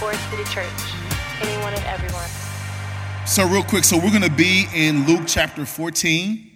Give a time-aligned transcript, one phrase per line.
[0.00, 0.66] Forest City Church.
[1.42, 2.26] Anyone and everyone.
[3.26, 6.50] So, real quick, so we're going to be in Luke chapter 14,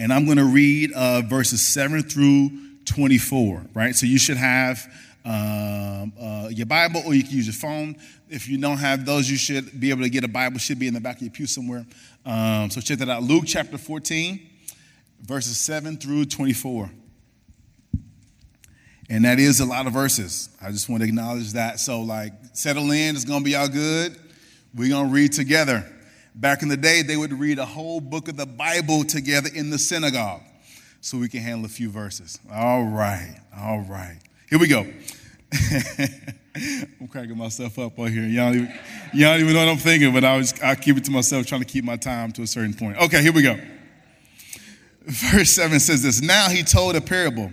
[0.00, 2.50] and I'm going to read uh, verses 7 through
[2.84, 3.94] 24, right?
[3.94, 4.92] So, you should have
[5.24, 7.94] um, uh, your Bible or you can use your phone.
[8.28, 10.88] If you don't have those, you should be able to get a Bible, should be
[10.88, 11.86] in the back of your pew somewhere.
[12.24, 14.40] Um, so, check that out Luke chapter 14,
[15.22, 16.90] verses 7 through 24.
[19.08, 20.48] And that is a lot of verses.
[20.60, 21.78] I just want to acknowledge that.
[21.78, 24.16] So, like, settle in, it's going to be all good.
[24.74, 25.90] We're going to read together.
[26.34, 29.70] Back in the day, they would read a whole book of the Bible together in
[29.70, 30.42] the synagogue.
[31.00, 32.38] So we can handle a few verses.
[32.52, 34.18] All right, all right.
[34.50, 34.80] Here we go.
[37.00, 38.24] I'm cracking myself up on here.
[38.24, 38.74] Y'all even,
[39.14, 41.60] y'all even know what I'm thinking, but I was, I'll keep it to myself, trying
[41.60, 42.98] to keep my time to a certain point.
[42.98, 43.56] Okay, here we go.
[45.04, 47.52] Verse 7 says this Now he told a parable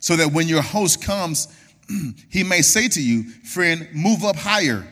[0.00, 1.48] so that when your host comes,
[2.28, 4.86] he may say to you, Friend, move up higher.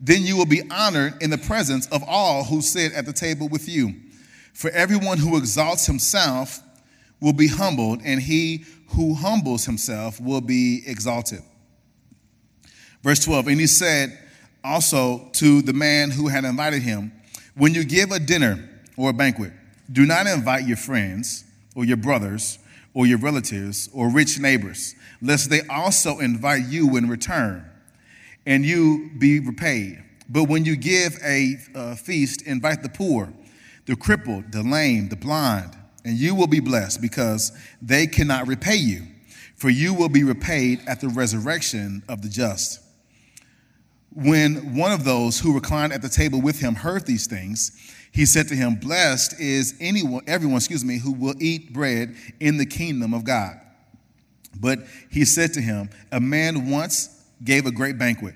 [0.00, 3.48] Then you will be honored in the presence of all who sit at the table
[3.48, 3.94] with you.
[4.52, 6.60] For everyone who exalts himself
[7.20, 11.42] will be humbled, and he who humbles himself will be exalted.
[13.02, 14.18] Verse 12, and he said
[14.64, 17.12] also to the man who had invited him,
[17.54, 19.52] When you give a dinner or a banquet,
[19.90, 22.58] do not invite your friends or your brothers
[22.98, 27.64] or your relatives or rich neighbors, lest they also invite you in return
[28.44, 30.02] and you be repaid.
[30.28, 31.54] But when you give a,
[31.94, 33.32] feast, invite the poor,
[33.86, 38.74] the crippled, the lame, the blind, and you will be blessed because they cannot repay
[38.74, 39.02] you,
[39.54, 42.80] for you will be repaid at the resurrection of the just.
[44.12, 47.70] When one of those who reclined at the table with him heard these things,
[48.12, 52.56] he said to him, Blessed is anyone, everyone, excuse me, who will eat bread in
[52.56, 53.60] the kingdom of God.
[54.60, 54.80] But
[55.10, 58.34] he said to him, A man once gave a great banquet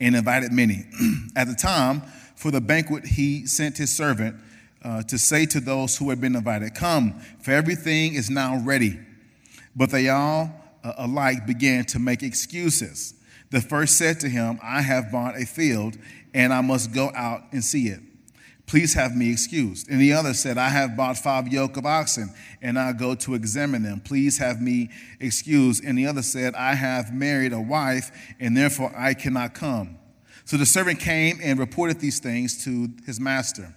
[0.00, 0.84] and invited many.
[1.36, 2.02] At the time
[2.34, 4.36] for the banquet, he sent his servant
[4.82, 8.98] uh, to say to those who had been invited, Come, for everything is now ready.
[9.74, 10.50] But they all
[10.84, 13.14] uh, alike began to make excuses.
[13.50, 15.96] The first said to him, I have bought a field,
[16.34, 18.00] and I must go out and see it.
[18.66, 19.88] Please have me excused.
[19.88, 23.34] And the other said, I have bought five yoke of oxen, and I go to
[23.34, 24.00] examine them.
[24.00, 24.90] Please have me
[25.20, 25.84] excused.
[25.84, 28.10] And the other said, I have married a wife,
[28.40, 29.98] and therefore I cannot come.
[30.44, 33.72] So the servant came and reported these things to his master.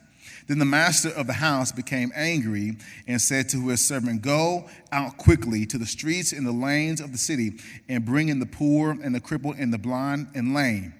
[0.47, 2.77] Then the master of the house became angry
[3.07, 7.11] and said to his servant, Go out quickly to the streets and the lanes of
[7.11, 7.53] the city,
[7.88, 10.95] and bring in the poor and the crippled and the blind and lame.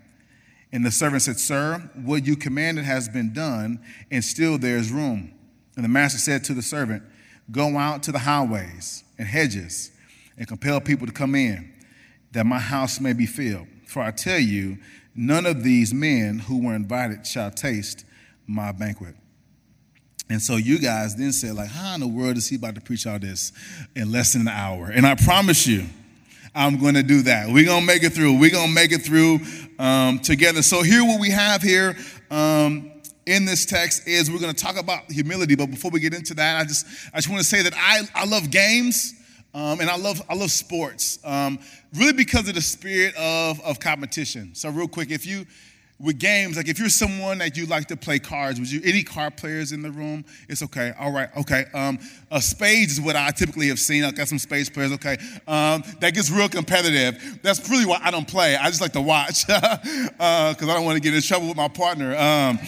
[0.72, 3.80] And the servant said, Sir, what you commanded has been done,
[4.12, 5.34] and still there is room.
[5.76, 7.04] And the master said to the servant,
[7.52, 9.92] Go out to the highways and hedges
[10.38, 11.74] and compel people to come in,
[12.32, 13.68] that my house may be filled.
[13.88, 14.78] For I tell you,
[15.16, 18.06] none of these men who were invited shall taste
[18.46, 19.16] my banquet.
[20.30, 22.82] And so you guys then said, like, how in the world is he about to
[22.82, 23.52] preach all this
[23.96, 24.92] in less than an hour?
[24.92, 25.86] And I promise you,
[26.54, 27.50] I'm going to do that.
[27.50, 28.40] We're going to make it through.
[28.40, 29.40] We're going to make it through
[29.80, 30.62] um, together.
[30.62, 31.98] So here, what we have here
[32.30, 32.92] um,
[33.26, 35.56] in this text is we're going to talk about humility.
[35.56, 38.02] But before we get into that, I just I just want to say that I
[38.14, 39.16] I love games.
[39.52, 41.58] Um, and I love I love sports, um,
[41.96, 44.54] really because of the spirit of of competition.
[44.54, 45.48] So real quick, if you
[46.00, 49.04] with games, like if you're someone that you like to play cards, would you any
[49.04, 50.24] card players in the room?
[50.48, 50.94] It's okay.
[50.98, 51.30] All right.
[51.36, 51.66] Okay.
[51.74, 52.00] Um,
[52.40, 54.04] spades is what I typically have seen.
[54.04, 54.94] I got some spades players.
[54.94, 55.18] Okay.
[55.48, 57.40] Um, that gets real competitive.
[57.42, 58.56] That's really why I don't play.
[58.56, 61.58] I just like to watch because uh, I don't want to get in trouble with
[61.58, 62.16] my partner.
[62.16, 62.60] Um,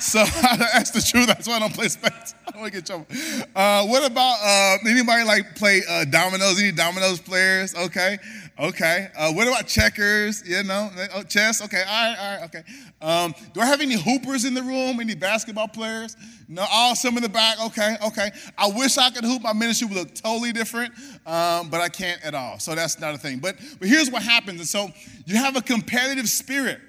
[0.00, 1.26] so that's the truth.
[1.28, 2.34] That's why I don't play spades.
[2.48, 3.46] I don't want to get in trouble.
[3.54, 6.60] Uh, what about uh, anybody like play uh, dominoes?
[6.60, 7.74] Any dominoes players?
[7.74, 8.18] Okay.
[8.60, 9.08] Okay.
[9.16, 10.46] Uh, what about checkers?
[10.46, 11.62] You know, oh, chess.
[11.62, 11.82] Okay.
[11.82, 12.16] All right.
[12.18, 12.44] All right.
[12.44, 12.62] Okay.
[13.00, 15.00] Um, do I have any hoopers in the room?
[15.00, 16.14] Any basketball players?
[16.46, 16.66] No.
[16.70, 17.58] All some in the back.
[17.58, 17.96] Okay.
[18.06, 18.30] Okay.
[18.58, 19.42] I wish I could hoop.
[19.42, 20.92] My ministry would look totally different,
[21.26, 22.58] um, but I can't at all.
[22.58, 23.38] So that's not a thing.
[23.38, 24.60] But but here's what happens.
[24.60, 24.90] And so
[25.24, 26.80] you have a competitive spirit,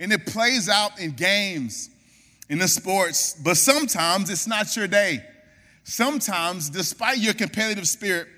[0.00, 1.90] and it plays out in games,
[2.48, 3.34] in the sports.
[3.34, 5.22] But sometimes it's not your day.
[5.84, 8.28] Sometimes, despite your competitive spirit,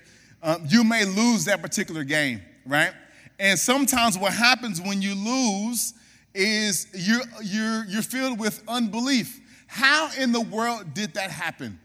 [0.43, 2.91] um, you may lose that particular game right?
[3.39, 5.93] And sometimes what happens when you lose
[6.33, 9.39] is you're, you're, you're filled with unbelief.
[9.67, 11.79] How in the world did that happen?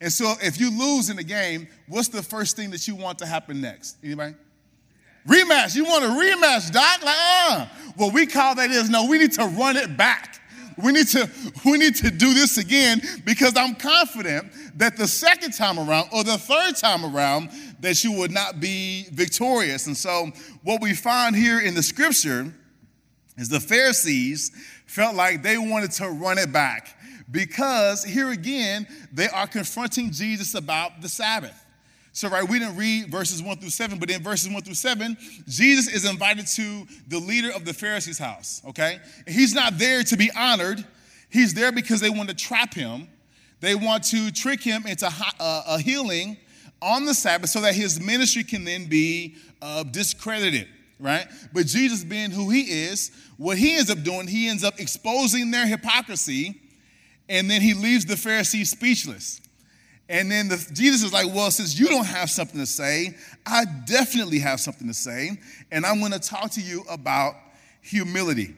[0.00, 3.18] And so if you lose in the game, what's the first thing that you want
[3.18, 3.96] to happen next?
[4.02, 4.34] Anybody?
[5.26, 5.76] Rematch.
[5.76, 7.04] You want a rematch, Doc?
[7.04, 7.66] Like, uh.
[7.98, 10.39] Well, we call that is no, we need to run it back.
[10.82, 11.30] We need to
[11.64, 16.24] we need to do this again because I'm confident that the second time around or
[16.24, 17.50] the third time around
[17.80, 19.86] that you would not be victorious.
[19.86, 20.30] And so
[20.62, 22.52] what we find here in the scripture
[23.36, 24.50] is the Pharisees
[24.86, 26.96] felt like they wanted to run it back
[27.30, 31.59] because here again they are confronting Jesus about the Sabbath.
[32.12, 35.16] So, right, we didn't read verses one through seven, but in verses one through seven,
[35.46, 38.98] Jesus is invited to the leader of the Pharisees' house, okay?
[39.26, 40.84] And he's not there to be honored,
[41.28, 43.08] he's there because they want to trap him.
[43.60, 45.06] They want to trick him into
[45.38, 46.38] uh, a healing
[46.80, 50.66] on the Sabbath so that his ministry can then be uh, discredited,
[50.98, 51.26] right?
[51.52, 55.50] But Jesus, being who he is, what he ends up doing, he ends up exposing
[55.50, 56.60] their hypocrisy,
[57.28, 59.42] and then he leaves the Pharisees speechless.
[60.10, 63.16] And then the, Jesus is like, Well, since you don't have something to say,
[63.46, 65.38] I definitely have something to say.
[65.70, 67.34] And I'm going to talk to you about
[67.80, 68.56] humility.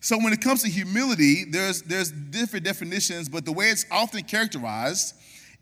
[0.00, 4.24] So, when it comes to humility, there's, there's different definitions, but the way it's often
[4.24, 5.14] characterized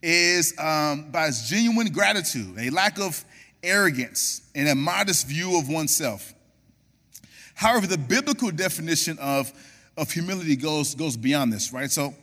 [0.02, 3.24] is um, by its genuine gratitude, a lack of
[3.62, 6.34] arrogance, and a modest view of oneself.
[7.54, 9.52] However, the biblical definition of,
[9.98, 11.90] of humility goes, goes beyond this, right?
[11.90, 12.14] So,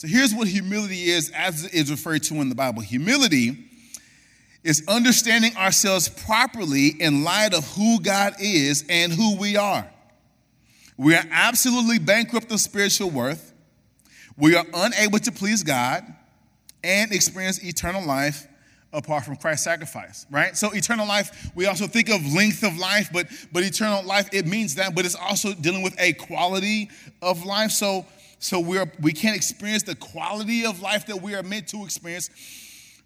[0.00, 2.80] so here's what humility is as it is referred to in the Bible.
[2.80, 3.66] Humility
[4.64, 9.86] is understanding ourselves properly in light of who God is and who we are.
[10.96, 13.52] We are absolutely bankrupt of spiritual worth.
[14.38, 16.02] We are unable to please God
[16.82, 18.48] and experience eternal life
[18.94, 20.56] apart from Christ's sacrifice, right?
[20.56, 24.46] So eternal life, we also think of length of life, but but eternal life it
[24.46, 26.88] means that, but it's also dealing with a quality
[27.20, 27.70] of life.
[27.70, 28.06] So
[28.40, 32.30] so we're, we can't experience the quality of life that we are meant to experience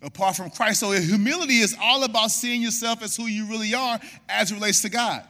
[0.00, 0.78] apart from Christ.
[0.78, 3.98] So humility is all about seeing yourself as who you really are
[4.28, 5.25] as it relates to God.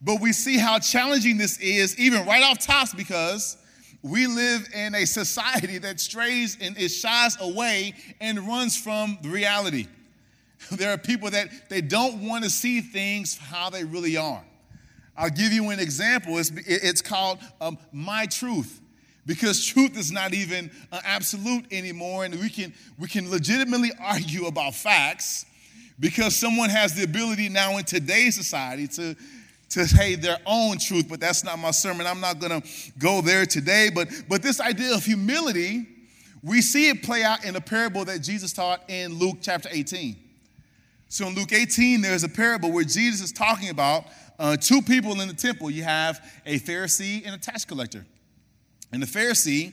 [0.00, 3.58] But we see how challenging this is, even right off tops, because
[4.02, 9.86] we live in a society that strays and it shies away and runs from reality.
[10.72, 14.44] There are people that they don't want to see things how they really are.
[15.16, 16.36] I'll give you an example.
[16.36, 18.80] It's, it's called um, My Truth
[19.26, 24.46] because truth is not even uh, absolute anymore and we can we can legitimately argue
[24.46, 25.46] about facts
[25.98, 29.14] because someone has the ability now in today's society to
[29.68, 32.06] to say their own truth but that's not my sermon.
[32.06, 32.68] I'm not going to
[32.98, 35.86] go there today but but this idea of humility
[36.42, 40.16] we see it play out in a parable that jesus taught in luke chapter 18
[41.08, 44.04] so in luke 18 there's a parable where jesus is talking about
[44.40, 45.70] uh, two people in the temple.
[45.70, 48.06] You have a pharisee and a tax collector
[48.92, 49.72] and the Pharisee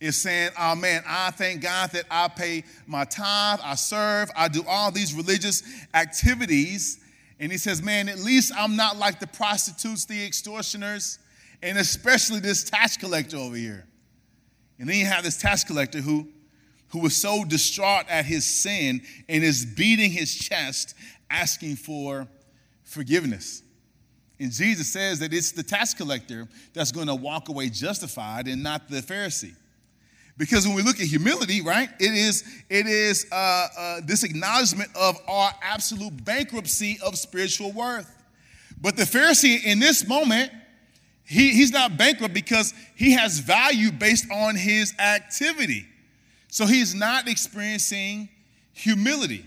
[0.00, 4.48] is saying, Oh man, I thank God that I pay my tithe, I serve, I
[4.48, 5.62] do all these religious
[5.94, 7.00] activities.
[7.40, 11.18] And he says, Man, at least I'm not like the prostitutes, the extortioners,
[11.62, 13.86] and especially this tax collector over here.
[14.78, 16.28] And then you have this tax collector who,
[16.88, 20.94] who was so distraught at his sin and is beating his chest,
[21.30, 22.28] asking for
[22.84, 23.62] forgiveness.
[24.40, 28.62] And Jesus says that it's the tax collector that's going to walk away justified and
[28.62, 29.54] not the Pharisee.
[30.36, 34.88] Because when we look at humility, right, it is, it is uh, uh, this acknowledgement
[34.94, 38.14] of our absolute bankruptcy of spiritual worth.
[38.80, 40.52] But the Pharisee in this moment,
[41.24, 45.86] he, he's not bankrupt because he has value based on his activity.
[46.46, 48.28] So he's not experiencing
[48.72, 49.44] humility.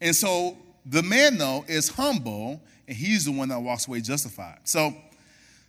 [0.00, 4.58] And so the man, though, is humble and he's the one that walks away justified.
[4.64, 4.94] So,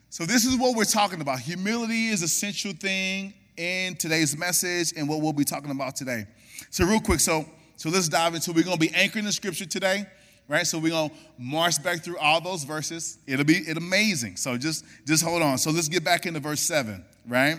[0.10, 1.40] so this is what we're talking about.
[1.40, 6.26] Humility is a central thing in today's message and what we'll be talking about today.
[6.70, 7.46] So, real quick, so
[7.78, 8.54] so let's dive into.
[8.54, 10.06] We're gonna be anchoring the scripture today,
[10.48, 10.66] right?
[10.66, 13.18] So we're gonna march back through all those verses.
[13.28, 14.38] It'll be it amazing.
[14.38, 15.58] So just just hold on.
[15.58, 17.58] So let's get back into verse seven, right?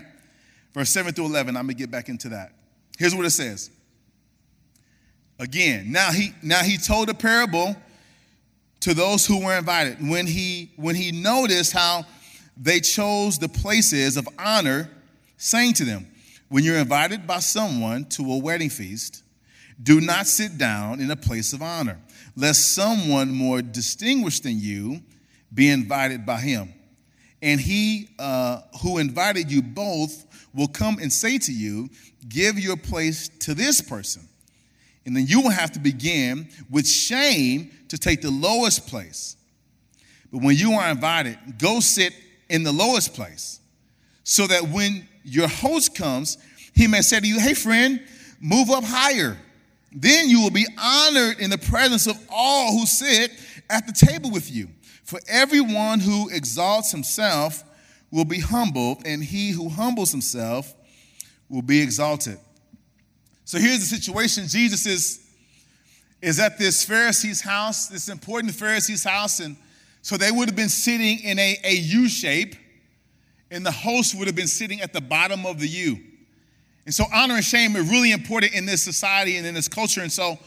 [0.72, 1.56] Verse seven through eleven.
[1.56, 2.52] I'm gonna get back into that.
[2.98, 3.70] Here's what it says.
[5.38, 7.76] Again, now he now he told a parable
[8.84, 9.96] to those who were invited.
[10.06, 12.04] When he, when he noticed how
[12.54, 14.90] they chose the places of honor,
[15.38, 16.06] saying to them,
[16.50, 19.22] When you're invited by someone to a wedding feast,
[19.82, 21.98] do not sit down in a place of honor,
[22.36, 25.00] lest someone more distinguished than you
[25.54, 26.74] be invited by him.
[27.40, 31.88] And he uh, who invited you both will come and say to you,
[32.28, 34.28] Give your place to this person
[35.06, 39.36] and then you will have to begin with shame to take the lowest place.
[40.32, 42.14] But when you are invited, go sit
[42.48, 43.60] in the lowest place
[44.24, 46.38] so that when your host comes,
[46.74, 48.02] he may say to you, Hey, friend,
[48.40, 49.36] move up higher.
[49.92, 53.30] Then you will be honored in the presence of all who sit
[53.70, 54.68] at the table with you.
[55.04, 57.62] For everyone who exalts himself
[58.10, 60.74] will be humbled, and he who humbles himself
[61.48, 62.38] will be exalted.
[63.44, 65.26] So here's the situation Jesus is,
[66.22, 69.56] is at this Pharisee's house, this important Pharisee's house, and
[70.00, 72.56] so they would have been sitting in a, a U shape,
[73.50, 75.98] and the host would have been sitting at the bottom of the U.
[76.86, 80.00] And so honor and shame are really important in this society and in this culture.
[80.00, 80.38] And so,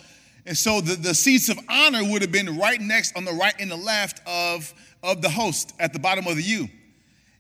[0.46, 3.56] and so the, the seats of honor would have been right next on the right
[3.60, 6.68] and the left of, of the host at the bottom of the U.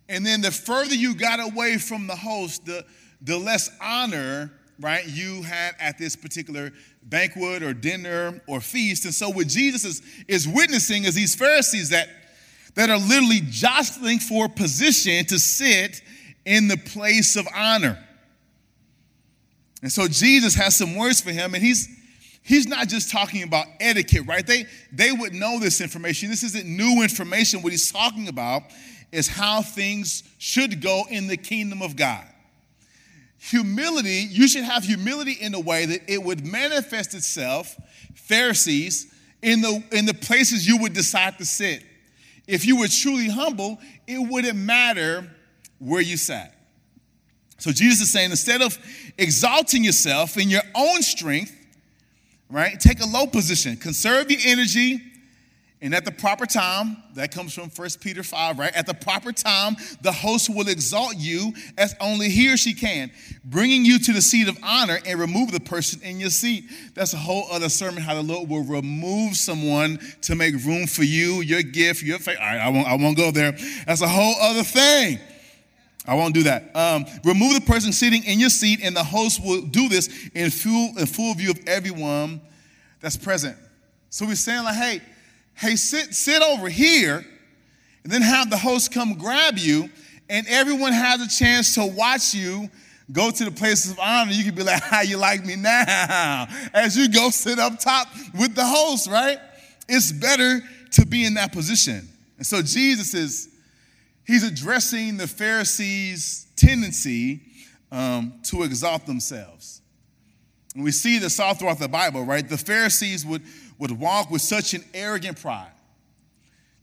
[0.10, 2.86] And then the further you got away from the host, the,
[3.22, 6.72] the less honor, right, you had at this particular
[7.04, 9.06] banquet or dinner or feast.
[9.06, 12.10] And so what Jesus is, is witnessing is these Pharisees that,
[12.76, 16.02] that are literally jostling for position to sit
[16.46, 17.98] in the place of honor.
[19.82, 21.88] And so Jesus has some words for him, and he's
[22.42, 24.46] he's not just talking about etiquette, right?
[24.46, 26.30] They they would know this information.
[26.30, 27.62] This isn't new information.
[27.62, 28.64] What he's talking about
[29.12, 32.26] is how things should go in the kingdom of God.
[33.40, 37.78] Humility, you should have humility in a way that it would manifest itself,
[38.16, 41.84] Pharisees, in the in the places you would decide to sit.
[42.48, 43.78] If you were truly humble,
[44.08, 45.30] it wouldn't matter
[45.80, 46.56] where you sat.
[47.60, 48.78] So Jesus is saying instead of
[49.18, 51.56] exalting yourself in your own strength,
[52.50, 55.02] right, take a low position, conserve your energy,
[55.80, 58.74] and at the proper time, that comes from 1 Peter 5, right?
[58.76, 63.12] At the proper time, the host will exalt you as only he or she can,
[63.46, 66.66] bringing you to the seat of honor and remove the person in your seat.
[66.96, 71.04] That's a whole other sermon how the Lord will remove someone to make room for
[71.04, 72.38] you, your gift, your faith.
[72.40, 73.52] All right, I won't, I won't go there.
[73.86, 75.20] That's a whole other thing.
[76.08, 76.76] I won't do that.
[76.76, 80.50] Um, remove the person sitting in your seat, and the host will do this in
[80.50, 82.42] full, in full view of everyone
[83.00, 83.56] that's present.
[84.10, 85.02] So we're saying, like, hey,
[85.58, 87.26] hey, sit, sit over here,
[88.04, 89.90] and then have the host come grab you,
[90.30, 92.70] and everyone has a chance to watch you
[93.12, 94.32] go to the places of honor.
[94.32, 96.48] You can be like, how you like me now?
[96.74, 99.40] As you go sit up top with the host, right?
[99.88, 100.62] It's better
[100.94, 102.08] to be in that position.
[102.38, 103.50] And so Jesus is
[104.26, 107.42] he's addressing the Pharisees' tendency
[107.92, 109.82] um, to exalt themselves.
[110.76, 112.48] And we see this all throughout the Bible, right?
[112.48, 113.42] The Pharisees would,
[113.80, 115.72] would walk with such an arrogant pride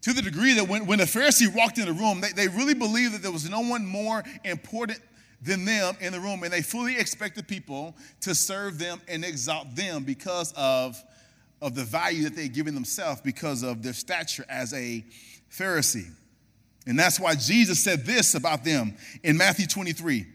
[0.03, 2.75] to the degree that when, when a Pharisee walked in the room, they, they really
[2.75, 5.01] believed that there was no one more important
[5.41, 9.75] than them in the room, and they fully expected people to serve them and exalt
[9.75, 11.03] them because of,
[11.63, 15.05] of the value that they had given themselves because of their stature as a
[15.51, 16.11] Pharisee.
[16.87, 20.27] And that's why Jesus said this about them in Matthew 23,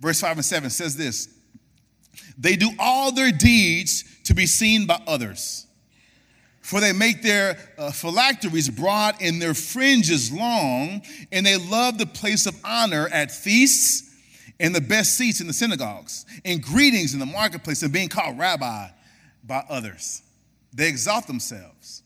[0.00, 1.28] verse 5 and 7 says this
[2.36, 5.66] They do all their deeds to be seen by others,
[6.60, 12.06] for they make their uh, phylacteries broad and their fringes long, and they love the
[12.06, 14.04] place of honor at feasts
[14.60, 18.38] and the best seats in the synagogues, and greetings in the marketplace, and being called
[18.38, 18.88] rabbi
[19.44, 20.22] by others.
[20.72, 22.02] They exalt themselves.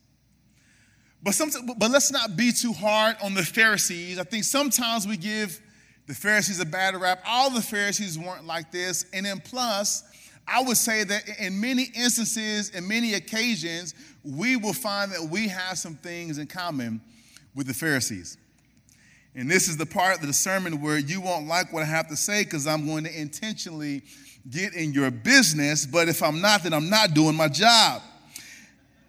[1.23, 4.19] But, some, but let's not be too hard on the Pharisees.
[4.19, 5.61] I think sometimes we give
[6.07, 7.23] the Pharisees a bad rap.
[7.27, 9.07] All the Pharisees weren't like this.
[9.13, 10.05] And then, plus,
[10.47, 13.95] I would say that in many instances, in many occasions,
[14.25, 17.01] we will find that we have some things in common
[17.55, 18.37] with the Pharisees.
[19.35, 22.09] And this is the part of the sermon where you won't like what I have
[22.09, 24.03] to say because I'm going to intentionally
[24.51, 25.87] get in your business.
[25.87, 28.03] But if I'm not, then I'm not doing my job.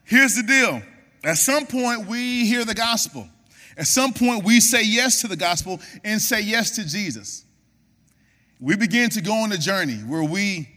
[0.05, 0.81] Here's the deal
[1.23, 3.27] at some point, we hear the gospel.
[3.77, 7.45] At some point, we say yes to the gospel and say yes to Jesus.
[8.59, 10.69] We begin to go on a journey where we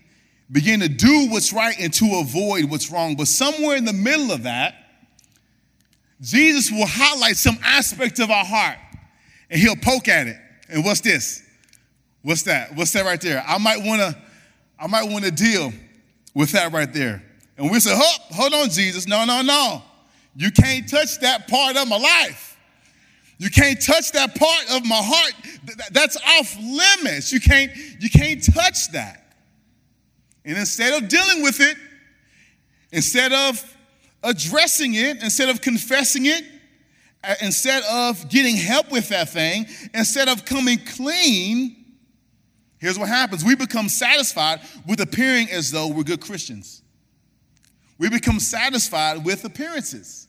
[0.50, 3.16] begin to do what's right and to avoid what's wrong.
[3.16, 4.74] But somewhere in the middle of that,
[6.20, 8.78] Jesus will highlight some aspect of our heart
[9.50, 10.36] and he'll poke at it.
[10.68, 11.42] And what's this?
[12.22, 12.74] What's that?
[12.74, 13.44] What's that right there?
[13.46, 14.16] I might want to
[14.78, 15.72] I might want to deal
[16.34, 17.22] with that right there.
[17.56, 19.06] And we say, "Hold, hold on, Jesus.
[19.06, 19.82] No, no, no.
[20.34, 22.55] You can't touch that part of my life.
[23.38, 25.32] You can't touch that part of my heart.
[25.92, 27.32] That's off limits.
[27.32, 29.36] You can't, you can't touch that.
[30.44, 31.76] And instead of dealing with it,
[32.92, 33.76] instead of
[34.22, 36.44] addressing it, instead of confessing it,
[37.22, 41.84] uh, instead of getting help with that thing, instead of coming clean,
[42.78, 46.82] here's what happens we become satisfied with appearing as though we're good Christians.
[47.98, 50.25] We become satisfied with appearances.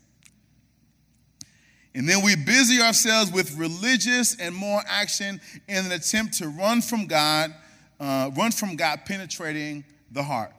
[1.97, 6.79] And then we busy ourselves with religious and moral action in an attempt to run
[6.79, 7.51] from God,
[7.99, 10.53] uh, run from God penetrating the heart.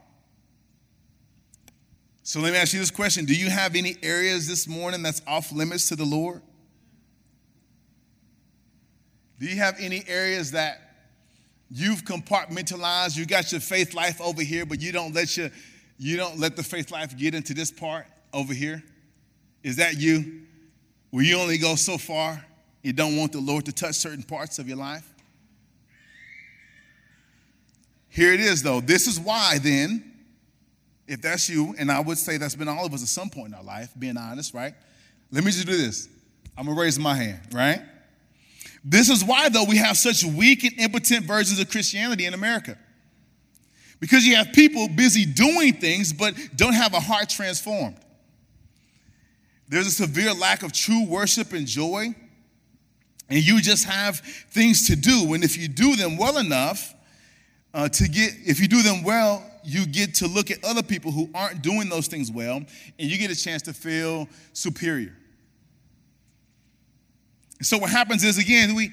[2.25, 5.23] So let me ask you this question Do you have any areas this morning that's
[5.29, 6.43] off limits to the Lord?
[9.39, 10.81] Do you have any areas that
[11.71, 13.17] you've compartmentalized?
[13.17, 15.51] You got your faith life over here, but you don't let your
[15.99, 18.83] you don't let the faith life get into this part over here?
[19.63, 20.48] Is that you?
[21.11, 22.45] Where you only go so far?
[22.83, 25.09] You don't want the Lord to touch certain parts of your life?
[28.09, 28.81] Here it is, though.
[28.81, 30.13] This is why, then,
[31.07, 33.49] if that's you, and I would say that's been all of us at some point
[33.49, 34.75] in our life, being honest, right?
[35.31, 36.09] Let me just do this.
[36.57, 37.83] I'm gonna raise my hand, right?
[38.85, 42.77] This is why, though, we have such weak and impotent versions of Christianity in America.
[44.01, 47.97] Because you have people busy doing things but don't have a heart transformed.
[49.69, 52.15] There's a severe lack of true worship and joy,
[53.29, 55.35] and you just have things to do.
[55.35, 56.95] And if you do them well enough,
[57.75, 61.13] uh, to get, if you do them well, you get to look at other people
[61.13, 65.15] who aren't doing those things well, and you get a chance to feel superior.
[67.61, 68.91] So what happens is again, we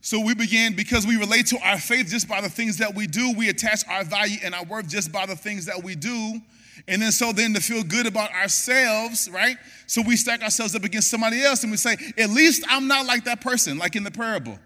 [0.00, 3.06] so we begin because we relate to our faith just by the things that we
[3.06, 3.32] do.
[3.38, 6.42] We attach our value and our worth just by the things that we do.
[6.86, 9.56] And then so then to feel good about ourselves, right?
[9.86, 13.06] So we stack ourselves up against somebody else and we say, at least I'm not
[13.06, 14.58] like that person, like in the parable.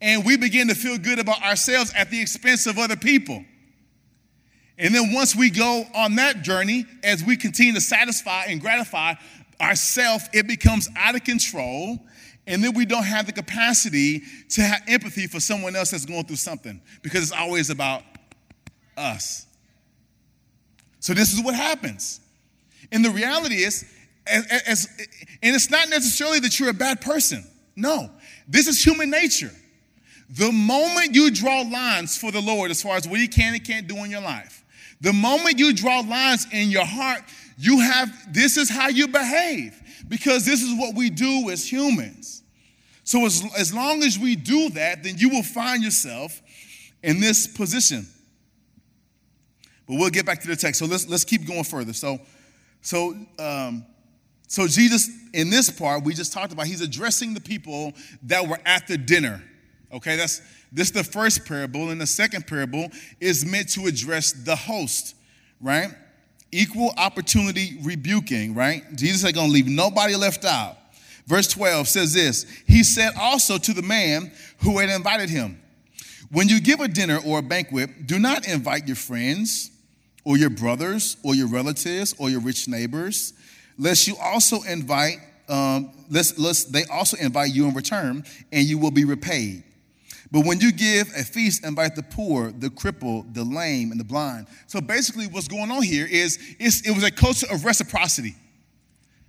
[0.00, 3.44] And we begin to feel good about ourselves at the expense of other people.
[4.78, 9.14] And then once we go on that journey, as we continue to satisfy and gratify
[9.60, 11.98] ourself, it becomes out of control.
[12.46, 16.24] And then we don't have the capacity to have empathy for someone else that's going
[16.24, 18.02] through something because it's always about
[18.96, 19.47] us.
[21.08, 22.20] So this is what happens.
[22.92, 23.90] And the reality is,
[24.26, 24.88] as, as,
[25.42, 27.46] and it's not necessarily that you're a bad person.
[27.74, 28.10] No,
[28.46, 29.50] this is human nature.
[30.28, 33.64] The moment you draw lines for the Lord as far as what He can and
[33.64, 34.62] can't do in your life,
[35.00, 37.22] the moment you draw lines in your heart,
[37.56, 42.42] you have this is how you behave because this is what we do as humans.
[43.04, 46.42] So, as, as long as we do that, then you will find yourself
[47.02, 48.06] in this position.
[49.88, 50.78] But we'll get back to the text.
[50.78, 51.94] So let's let's keep going further.
[51.94, 52.20] So,
[52.82, 53.86] so um,
[54.46, 58.60] so Jesus in this part we just talked about, he's addressing the people that were
[58.66, 59.42] at the dinner.
[59.92, 64.54] Okay, that's this the first parable, and the second parable is meant to address the
[64.54, 65.16] host,
[65.60, 65.88] right?
[66.52, 68.82] Equal opportunity rebuking, right?
[68.94, 70.76] Jesus ain't gonna leave nobody left out.
[71.26, 75.58] Verse 12 says this He said also to the man who had invited him,
[76.30, 79.70] When you give a dinner or a banquet, do not invite your friends
[80.28, 83.32] or your brothers or your relatives or your rich neighbors,
[83.78, 85.16] lest you also invite,
[85.48, 89.62] um, lest, lest they also invite you in return, and you will be repaid.
[90.30, 94.04] But when you give a feast, invite the poor, the crippled, the lame, and the
[94.04, 94.48] blind.
[94.66, 98.34] So basically, what's going on here is it was a culture of reciprocity,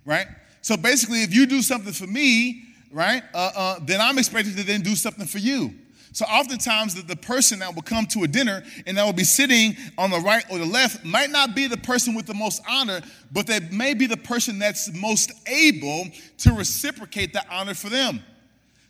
[0.04, 0.26] right?
[0.60, 4.64] So basically, if you do something for me, right, uh, uh, then I'm expected to
[4.64, 5.72] then do something for you.
[6.12, 9.24] So oftentimes, the, the person that will come to a dinner and that will be
[9.24, 12.62] sitting on the right or the left might not be the person with the most
[12.68, 16.06] honor, but they may be the person that's most able
[16.38, 18.20] to reciprocate that honor for them.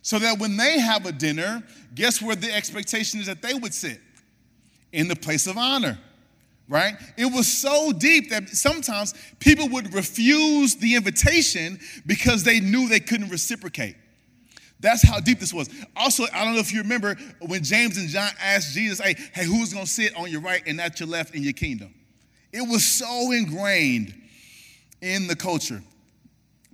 [0.01, 1.61] So that when they have a dinner,
[1.93, 3.99] guess where the expectation is that they would sit?
[4.91, 5.97] In the place of honor,
[6.67, 6.95] right?
[7.17, 12.99] It was so deep that sometimes people would refuse the invitation because they knew they
[12.99, 13.95] couldn't reciprocate.
[14.81, 15.69] That's how deep this was.
[15.95, 19.45] Also, I don't know if you remember when James and John asked Jesus, hey, hey
[19.45, 21.93] who's gonna sit on your right and at your left in your kingdom?
[22.51, 24.13] It was so ingrained
[25.01, 25.81] in the culture.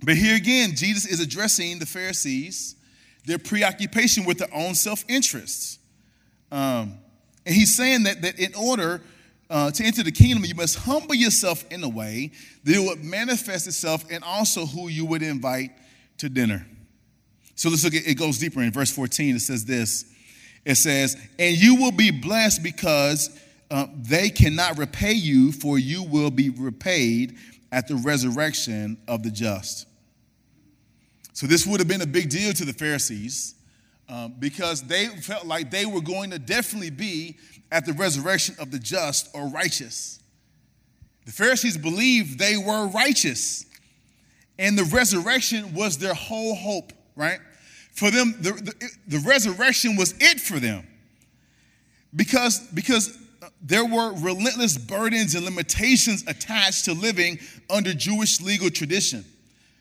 [0.02, 2.76] But here again, Jesus is addressing the Pharisees
[3.24, 5.78] their preoccupation with their own self interests.
[6.50, 6.98] Um,
[7.44, 9.02] and he's saying that, that in order
[9.50, 12.32] uh, to enter the kingdom, you must humble yourself in a way
[12.64, 15.70] that it would manifest itself and also who you would invite
[16.18, 16.66] to dinner.
[17.58, 19.34] So let's look at it goes deeper in verse 14.
[19.34, 20.04] It says this
[20.64, 23.36] it says, And you will be blessed because
[23.68, 27.36] uh, they cannot repay you, for you will be repaid
[27.72, 29.88] at the resurrection of the just.
[31.32, 33.56] So this would have been a big deal to the Pharisees
[34.08, 37.38] um, because they felt like they were going to definitely be
[37.72, 40.20] at the resurrection of the just or righteous.
[41.26, 43.66] The Pharisees believed they were righteous,
[44.60, 47.40] and the resurrection was their whole hope, right?
[47.98, 50.86] For them, the, the, the resurrection was it for them
[52.14, 53.18] because, because
[53.60, 59.24] there were relentless burdens and limitations attached to living under Jewish legal tradition.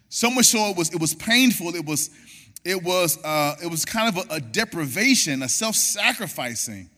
[0.10, 1.75] So much so it was, it was painful.
[1.75, 2.10] It was,
[2.65, 6.89] it was, uh, it was kind of a, a deprivation, a self sacrificing.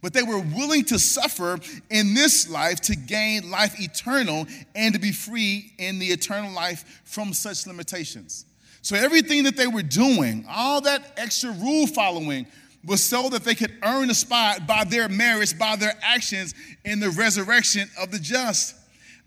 [0.00, 1.58] But they were willing to suffer
[1.90, 7.02] in this life to gain life eternal and to be free in the eternal life
[7.04, 8.46] from such limitations.
[8.82, 12.46] So everything that they were doing, all that extra rule following,
[12.84, 16.52] was so that they could earn a spot by their merits, by their actions
[16.84, 18.74] in the resurrection of the just.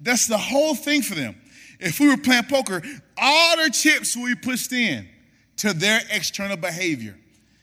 [0.02, 1.36] That's the whole thing for them.
[1.80, 2.82] If we were playing poker,
[3.18, 5.08] all their chips will be pushed in
[5.58, 7.15] to their external behavior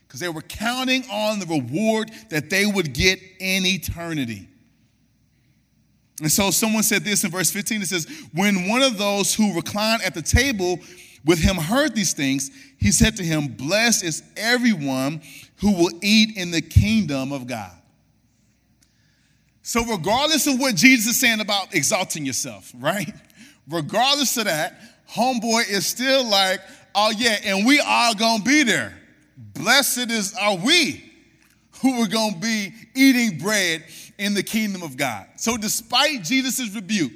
[0.06, 4.48] because they were counting on the reward that they would get in eternity.
[6.20, 9.54] And so someone said this in verse 15 it says, When one of those who
[9.54, 10.78] reclined at the table
[11.24, 15.22] with him heard these things, he said to him, Blessed is everyone
[15.60, 17.72] who will eat in the kingdom of God.
[19.62, 23.14] So, regardless of what Jesus is saying about exalting yourself, right?
[23.68, 26.60] Regardless of that, homeboy is still like,
[26.94, 28.92] oh yeah, and we are gonna be there.
[29.36, 31.12] Blessed is are we
[31.80, 33.84] who are gonna be eating bread
[34.18, 35.26] in the kingdom of God.
[35.36, 37.12] So, despite Jesus' rebuke,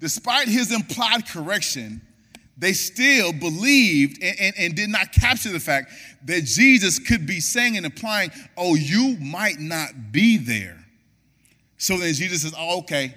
[0.00, 2.00] despite his implied correction,
[2.56, 5.92] they still believed and, and, and, did not capture the fact
[6.24, 10.84] that Jesus could be saying and implying, oh, you might not be there.
[11.76, 13.14] So then Jesus says, oh, okay,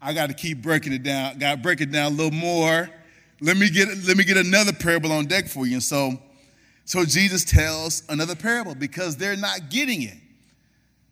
[0.00, 1.38] I got to keep breaking it down.
[1.38, 2.90] Got to break it down a little more.
[3.40, 5.74] Let me get let me get another parable on deck for you.
[5.74, 6.12] And so,
[6.84, 10.18] so Jesus tells another parable because they're not getting it.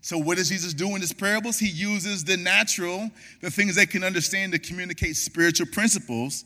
[0.02, 1.58] So what does Jesus do in his parables?
[1.58, 6.44] He uses the natural, the things they can understand to communicate spiritual principles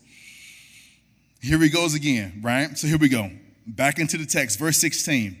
[1.45, 2.77] here he goes again, right?
[2.77, 3.29] So here we go.
[3.67, 5.37] Back into the text, verse 16.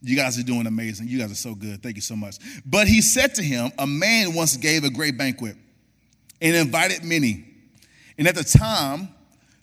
[0.00, 1.08] You guys are doing amazing.
[1.08, 1.82] You guys are so good.
[1.82, 2.36] Thank you so much.
[2.64, 5.56] But he said to him, A man once gave a great banquet
[6.40, 7.44] and invited many.
[8.18, 9.08] And at the time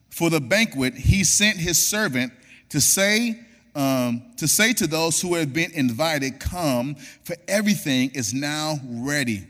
[0.10, 2.34] for the banquet, he sent his servant
[2.70, 3.40] to say,
[3.76, 9.48] um, to say to those who had been invited, Come, for everything is now ready.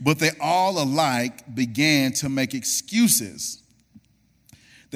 [0.00, 3.62] But they all alike began to make excuses.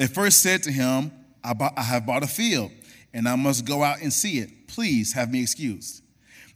[0.01, 1.11] They first said to him,
[1.43, 2.71] I, bought, I have bought a field,
[3.13, 4.49] and I must go out and see it.
[4.65, 6.01] Please have me excused.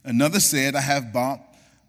[0.02, 1.38] Another said, I have bought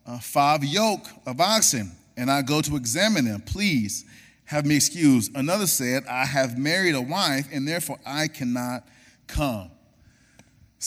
[0.06, 3.42] uh, five yoke of oxen, and I go to examine them.
[3.42, 4.06] Please
[4.46, 5.36] have me excused.
[5.36, 8.88] Another said, I have married a wife, and therefore I cannot
[9.26, 9.72] come.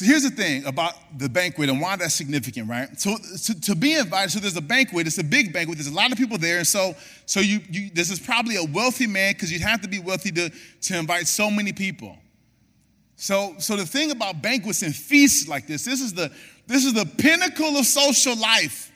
[0.00, 2.88] So here's the thing about the banquet and why that's significant, right?
[2.98, 5.94] So to, to, be invited, so there's a banquet, it's a big banquet, there's a
[5.94, 6.94] lot of people there, and so
[7.26, 10.30] so you, you this is probably a wealthy man because you'd have to be wealthy
[10.30, 12.16] to, to invite so many people.
[13.16, 16.32] So so the thing about banquets and feasts like this, this is the
[16.66, 18.90] this is the pinnacle of social life.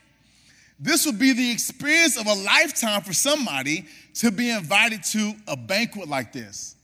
[0.81, 5.55] This would be the experience of a lifetime for somebody to be invited to a
[5.55, 6.77] banquet like this.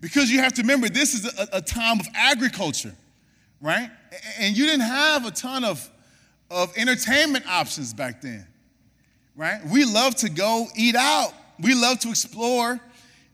[0.00, 2.94] Because you have to remember, this is a, a time of agriculture
[3.60, 3.90] right?
[4.38, 5.88] And you didn't have a ton of,
[6.50, 8.46] of entertainment options back then,
[9.36, 9.60] right?
[9.66, 11.32] We love to go eat out.
[11.60, 12.80] We love to explore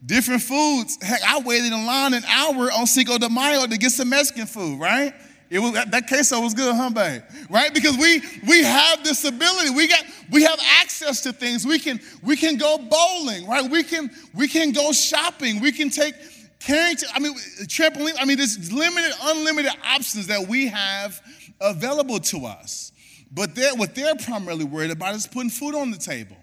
[0.05, 0.97] different foods.
[1.01, 4.45] Heck, I waited in line an hour on Cinco de Mayo to get some Mexican
[4.45, 5.13] food, right?
[5.49, 7.21] It was that queso was good, huh, babe?
[7.49, 7.73] Right?
[7.73, 9.69] Because we we have this ability.
[9.69, 11.65] We got we have access to things.
[11.65, 13.69] We can we can go bowling, right?
[13.69, 15.61] We can we can go shopping.
[15.61, 16.15] We can take
[16.67, 21.21] I mean, trampoline, I mean, there's limited, unlimited options that we have
[21.61, 22.91] available to us.
[23.31, 26.37] But they're, what they're primarily worried about is putting food on the table.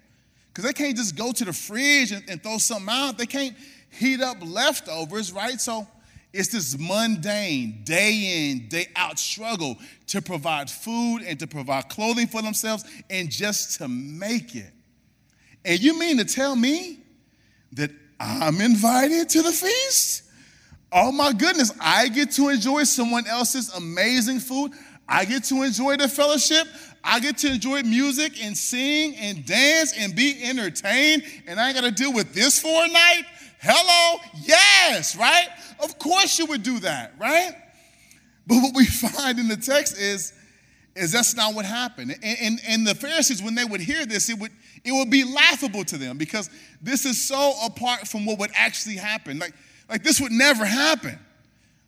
[0.49, 3.19] Because they can't just go to the fridge and, and throw something out.
[3.19, 3.57] They can't
[3.91, 5.61] heat up leftovers, right?
[5.61, 5.87] So
[6.33, 9.77] it's this mundane, day in, day out struggle
[10.09, 14.73] to provide food and to provide clothing for themselves and just to make it.
[15.65, 16.99] And you mean to tell me
[17.73, 17.91] that
[18.25, 20.23] I'm invited to the feast.
[20.91, 24.73] Oh my goodness, I get to enjoy someone else's amazing food.
[25.07, 26.67] I get to enjoy the fellowship.
[27.03, 31.25] I get to enjoy music and sing and dance and be entertained.
[31.47, 33.25] And I got to deal with this for a night.
[33.61, 34.21] Hello?
[34.43, 35.49] Yes, right?
[35.83, 37.55] Of course you would do that, right?
[38.47, 40.33] But what we find in the text is,
[40.97, 42.17] is that's not what happened.
[42.23, 44.53] And, and, and the Pharisees, when they would hear this, it would,
[44.85, 46.51] it would be laughable to them because
[46.83, 49.39] this is so apart from what would actually happen.
[49.39, 49.55] Like,
[49.89, 51.19] like this would never happen.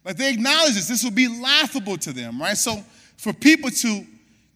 [0.04, 2.56] Like they acknowledge this, this would be laughable to them, right?
[2.56, 2.82] So
[3.16, 4.06] for people to,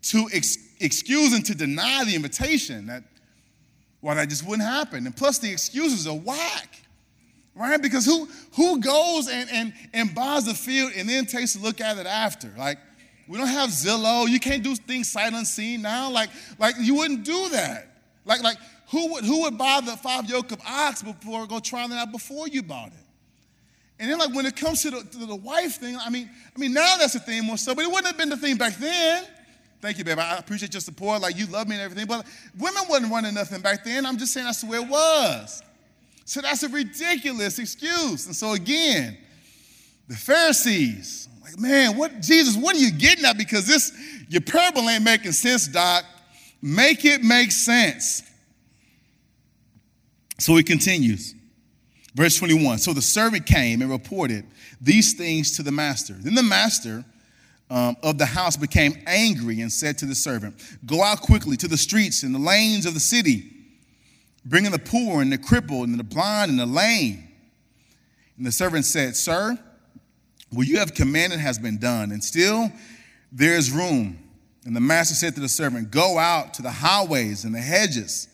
[0.02, 3.02] to ex- excuse and to deny the invitation, that
[4.02, 5.04] well, that just wouldn't happen.
[5.04, 6.76] And plus the excuses are whack.
[7.54, 7.82] Right?
[7.82, 11.80] Because who who goes and, and, and buys the field and then takes a look
[11.80, 12.54] at it after?
[12.56, 12.78] Like,
[13.28, 14.28] we don't have Zillow.
[14.28, 16.10] You can't do things sight unseen now.
[16.10, 17.89] Like, like you wouldn't do that.
[18.24, 18.56] Like, like
[18.90, 22.12] who would who would buy the five yoke of ox before go try it out
[22.12, 23.06] before you bought it?
[24.00, 26.58] And then, like, when it comes to the, to the wife thing, I mean, I
[26.58, 28.76] mean, now that's a thing more so, but it wouldn't have been the thing back
[28.76, 29.24] then.
[29.82, 30.18] Thank you, babe.
[30.18, 31.20] I appreciate your support.
[31.20, 32.06] Like, you love me and everything.
[32.06, 32.24] But
[32.58, 34.06] women wasn't running nothing back then.
[34.06, 35.62] I'm just saying that's the way it was.
[36.24, 38.24] So that's a ridiculous excuse.
[38.24, 39.18] And so, again,
[40.08, 43.36] the Pharisees, like, man, what, Jesus, what are you getting at?
[43.36, 43.92] Because this,
[44.30, 46.04] your parable ain't making sense, Doc.
[46.62, 48.22] Make it make sense.
[50.38, 51.34] So he continues.
[52.14, 54.44] Verse 21 So the servant came and reported
[54.80, 56.14] these things to the master.
[56.14, 57.04] Then the master
[57.70, 61.68] um, of the house became angry and said to the servant, Go out quickly to
[61.68, 63.50] the streets and the lanes of the city,
[64.44, 67.28] bringing the poor and the crippled and the blind and the lame.
[68.36, 69.58] And the servant said, Sir,
[70.50, 72.72] what you have commanded has been done, and still
[73.30, 74.18] there is room.
[74.64, 78.28] And the master said to the servant, Go out to the highways and the hedges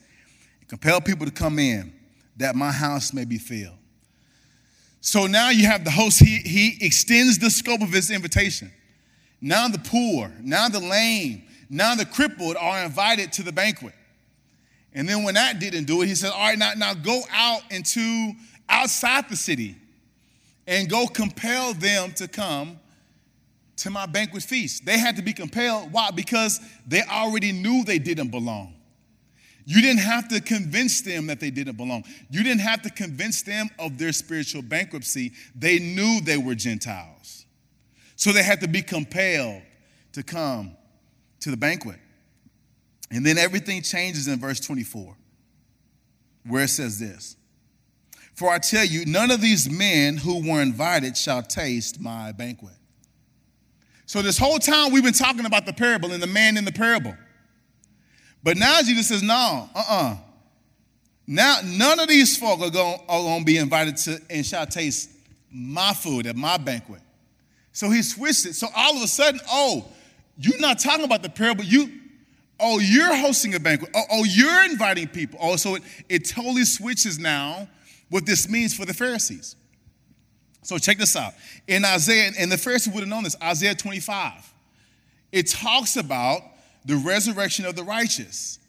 [0.59, 1.93] and compel people to come in,
[2.37, 3.77] that my house may be filled.
[4.99, 8.71] So now you have the host, he, he extends the scope of his invitation.
[9.39, 13.93] Now the poor, now the lame, now the crippled are invited to the banquet.
[14.93, 17.61] And then when that didn't do it, he said, All right, now, now go out
[17.71, 18.33] into
[18.67, 19.75] outside the city
[20.65, 22.79] and go compel them to come
[23.77, 24.85] to my banquet feast.
[24.85, 25.91] They had to be compelled.
[25.91, 26.11] Why?
[26.11, 28.73] Because they already knew they didn't belong.
[29.65, 32.05] You didn't have to convince them that they didn't belong.
[32.29, 35.33] You didn't have to convince them of their spiritual bankruptcy.
[35.53, 37.45] They knew they were Gentiles.
[38.15, 39.61] So they had to be compelled
[40.13, 40.77] to come
[41.41, 41.99] to the banquet.
[43.11, 45.15] And then everything changes in verse 24,
[46.47, 47.35] where it says this
[48.35, 52.76] For I tell you, none of these men who were invited shall taste my banquet.
[54.07, 56.71] So this whole time we've been talking about the parable and the man in the
[56.71, 57.13] parable.
[58.41, 60.15] But now Jesus says, no, uh-uh.
[61.27, 64.65] Now none of these folk are going, are going to be invited to and shall
[64.65, 65.11] taste
[65.51, 67.01] my food at my banquet.
[67.73, 68.55] So he switched it.
[68.55, 69.85] So all of a sudden, oh,
[70.39, 71.65] you're not talking about the parable.
[71.65, 71.91] You,
[72.61, 73.91] oh, you're hosting a banquet.
[73.93, 75.37] Oh, oh you're inviting people.
[75.41, 77.67] Oh, so it, it totally switches now
[78.09, 79.57] what this means for the Pharisees.
[80.63, 81.33] So check this out.
[81.67, 84.53] In Isaiah, and the Pharisees would have known this, Isaiah 25,
[85.31, 86.41] it talks about
[86.85, 88.59] the resurrection of the righteous.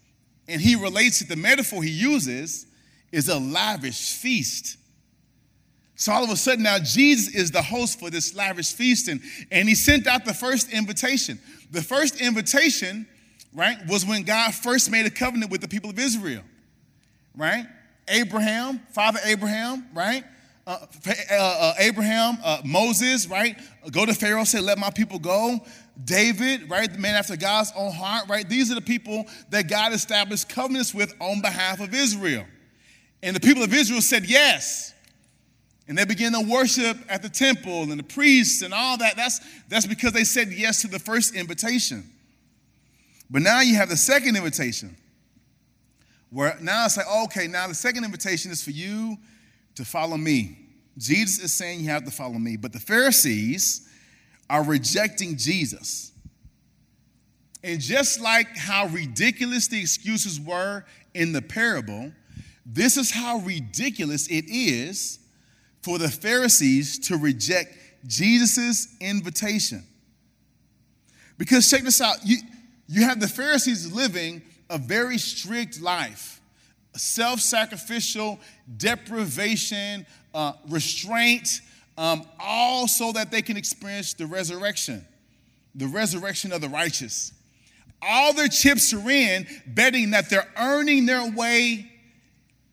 [0.48, 2.66] And he relates it, the metaphor he uses
[3.12, 4.77] is a lavish feast.
[5.96, 9.20] So all of a sudden now Jesus is the host for this lavish feast, and,
[9.51, 11.40] and he sent out the first invitation.
[11.72, 13.07] The first invitation,
[13.53, 16.42] right, was when God first made a covenant with the people of Israel,
[17.37, 17.66] right?
[18.07, 20.24] Abraham, Father Abraham, right?
[20.68, 23.59] Uh, uh, uh, Abraham, uh, Moses, right?
[23.90, 25.61] Go to Pharaoh, say, let my people go.
[26.04, 26.92] David, right?
[26.92, 28.46] The man after God's own heart, right?
[28.46, 32.44] These are the people that God established covenants with on behalf of Israel.
[33.22, 34.92] And the people of Israel said yes.
[35.88, 39.16] And they began to worship at the temple and the priests and all that.
[39.16, 42.04] That's, that's because they said yes to the first invitation.
[43.31, 44.98] But now you have the second invitation.
[46.28, 49.16] Where now it's like, okay, now the second invitation is for you
[49.79, 50.59] to follow me.
[50.99, 52.57] Jesus is saying you have to follow me.
[52.57, 53.88] But the Pharisees
[54.51, 56.11] are rejecting Jesus.
[57.62, 62.12] And just like how ridiculous the excuses were in the parable,
[62.67, 65.21] this is how ridiculous it is
[65.83, 69.85] for the Pharisees to reject Jesus' invitation.
[71.37, 72.38] Because check this out you,
[72.88, 76.38] you have the Pharisees living a very strict life
[76.99, 78.39] self sacrificial,
[78.77, 81.61] deprivation, uh, restraint,
[81.97, 85.05] um, all so that they can experience the resurrection,
[85.75, 87.33] the resurrection of the righteous.
[88.01, 91.91] All their chips are in, betting that they're earning their way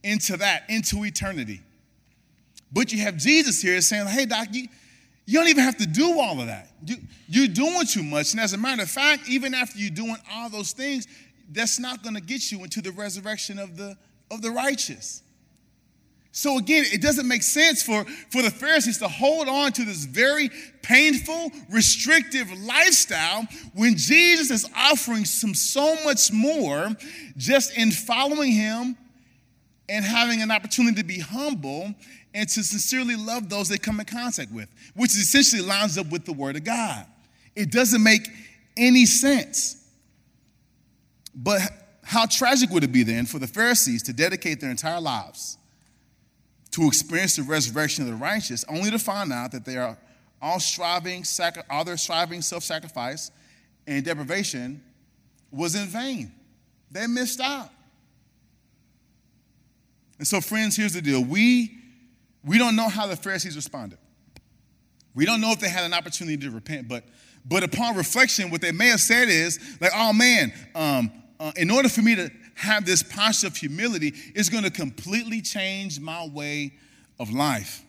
[0.04, 1.62] into that, into eternity.
[2.72, 4.68] But you have Jesus here saying, hey, Doc, you,
[5.26, 6.70] you don't even have to do all of that.
[6.86, 8.34] You, you're doing too much.
[8.34, 11.08] And as a matter of fact, even after you're doing all those things,
[11.52, 13.98] that's not going to get you into the resurrection of the,
[14.36, 15.24] of the righteous.
[16.32, 20.04] So again, it doesn't make sense for, for the Pharisees to hold on to this
[20.04, 20.50] very
[20.82, 26.90] painful, restrictive lifestyle when Jesus is offering some so much more
[27.38, 28.98] just in following him
[29.88, 31.96] and having an opportunity to be humble
[32.34, 36.26] and to sincerely love those they come in contact with, which essentially lines up with
[36.26, 37.06] the Word of God.
[37.56, 38.28] It doesn't make
[38.76, 39.82] any sense.
[41.34, 41.62] But
[42.06, 45.58] how tragic would it be then for the Pharisees to dedicate their entire lives
[46.70, 49.98] to experience the resurrection of the righteous, only to find out that they are
[50.42, 51.24] all striving,
[51.70, 53.32] all their striving, self-sacrifice,
[53.88, 54.84] and deprivation
[55.52, 56.32] was in vain.
[56.92, 57.70] They missed out.
[60.20, 61.24] And so, friends, here's the deal.
[61.24, 61.76] We,
[62.44, 63.98] we don't know how the Pharisees responded.
[65.16, 67.04] We don't know if they had an opportunity to repent, but
[67.48, 71.70] but upon reflection, what they may have said is like, "Oh man, um, uh, in
[71.72, 76.28] order for me to have this posture of humility, it's going to completely change my
[76.28, 76.74] way
[77.20, 77.84] of life."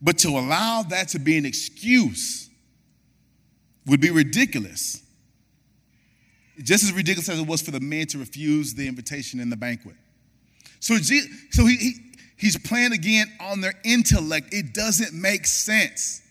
[0.00, 2.50] But to allow that to be an excuse
[3.86, 5.02] would be ridiculous.
[6.62, 9.56] Just as ridiculous as it was for the man to refuse the invitation in the
[9.56, 9.96] banquet.
[10.80, 11.94] So, so he, he,
[12.36, 14.52] he's playing again on their intellect.
[14.52, 16.22] It doesn't make sense.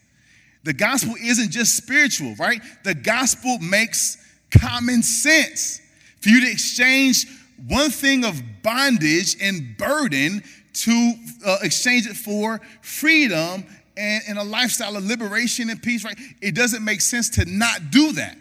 [0.63, 2.61] The gospel isn't just spiritual, right?
[2.83, 4.17] The gospel makes
[4.51, 5.81] common sense.
[6.21, 7.25] For you to exchange
[7.67, 11.13] one thing of bondage and burden to
[11.45, 13.65] uh, exchange it for freedom
[13.97, 16.17] and, and a lifestyle of liberation and peace, right?
[16.41, 18.37] It doesn't make sense to not do that.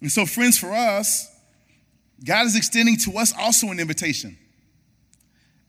[0.00, 1.30] And so, friends, for us,
[2.22, 4.36] God is extending to us also an invitation.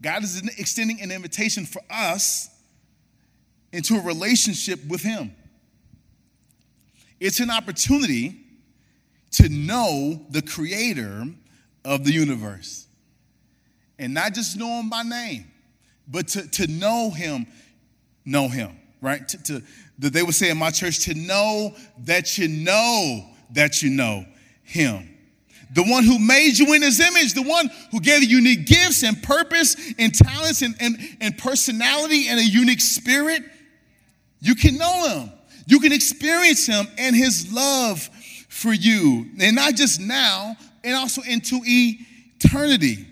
[0.02, 2.50] God is extending an invitation for us
[3.72, 5.34] into a relationship with Him.
[7.20, 8.42] It's an opportunity
[9.32, 11.26] to know the Creator
[11.84, 12.88] of the universe.
[13.98, 15.46] And not just know Him by name,
[16.08, 17.48] but to, to know Him,
[18.26, 19.28] know Him, right?
[19.28, 19.64] To, to,
[20.00, 24.26] that they would say in my church, to know that you know that you know
[24.64, 25.16] Him
[25.76, 29.04] the one who made you in his image, the one who gave you unique gifts
[29.04, 33.44] and purpose and talents and, and, and personality and a unique spirit,
[34.40, 35.32] you can know him.
[35.66, 38.10] You can experience him and his love
[38.50, 39.30] for you.
[39.40, 43.06] And not just now, and also into eternity.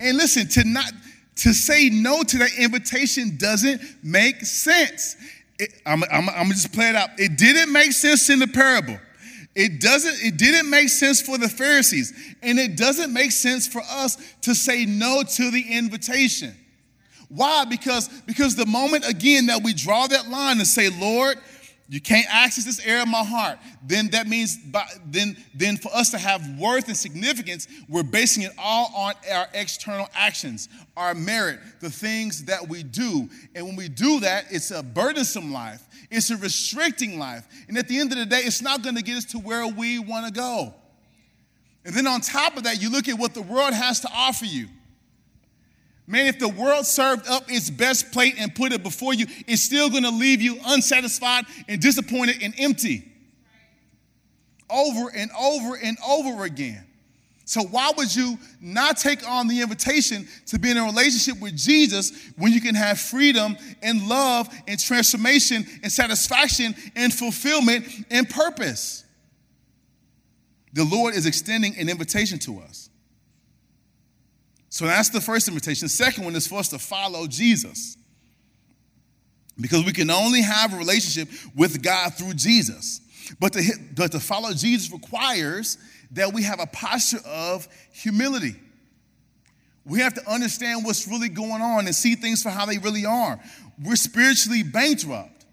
[0.00, 0.92] And listen, to not
[1.36, 5.16] to say no to that invitation doesn't make sense.
[5.58, 7.10] It, I'm, I'm, I'm gonna just play it out.
[7.18, 8.98] It didn't make sense in the parable.
[9.54, 13.82] It doesn't, it didn't make sense for the Pharisees, and it doesn't make sense for
[13.90, 16.54] us to say no to the invitation.
[17.30, 17.64] Why?
[17.64, 21.38] Because, because the moment again that we draw that line and say, Lord,
[21.88, 25.92] you can't access this area of my heart, then that means by, then, then for
[25.94, 31.14] us to have worth and significance, we're basing it all on our external actions, our
[31.14, 33.28] merit, the things that we do.
[33.54, 35.82] And when we do that, it's a burdensome life.
[36.10, 37.46] It's a restricting life.
[37.68, 39.66] And at the end of the day, it's not going to get us to where
[39.66, 40.74] we want to go.
[41.84, 44.44] And then on top of that, you look at what the world has to offer
[44.44, 44.68] you.
[46.10, 49.62] Man, if the world served up its best plate and put it before you, it's
[49.62, 53.08] still going to leave you unsatisfied and disappointed and empty.
[54.68, 56.84] Over and over and over again.
[57.44, 61.56] So, why would you not take on the invitation to be in a relationship with
[61.56, 68.28] Jesus when you can have freedom and love and transformation and satisfaction and fulfillment and
[68.28, 69.04] purpose?
[70.72, 72.89] The Lord is extending an invitation to us.
[74.70, 75.88] So, that's the first invitation.
[75.88, 77.96] Second one is for us to follow Jesus.
[79.60, 83.00] Because we can only have a relationship with God through Jesus.
[83.38, 83.62] But to,
[83.94, 85.76] but to follow Jesus requires
[86.12, 88.54] that we have a posture of humility.
[89.84, 93.04] We have to understand what's really going on and see things for how they really
[93.04, 93.40] are.
[93.82, 95.46] We're spiritually bankrupt.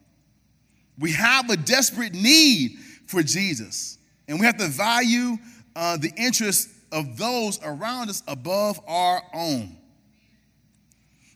[1.00, 5.38] We have a desperate need for Jesus, and we have to value
[5.76, 9.78] uh, the interests of those around us above our own.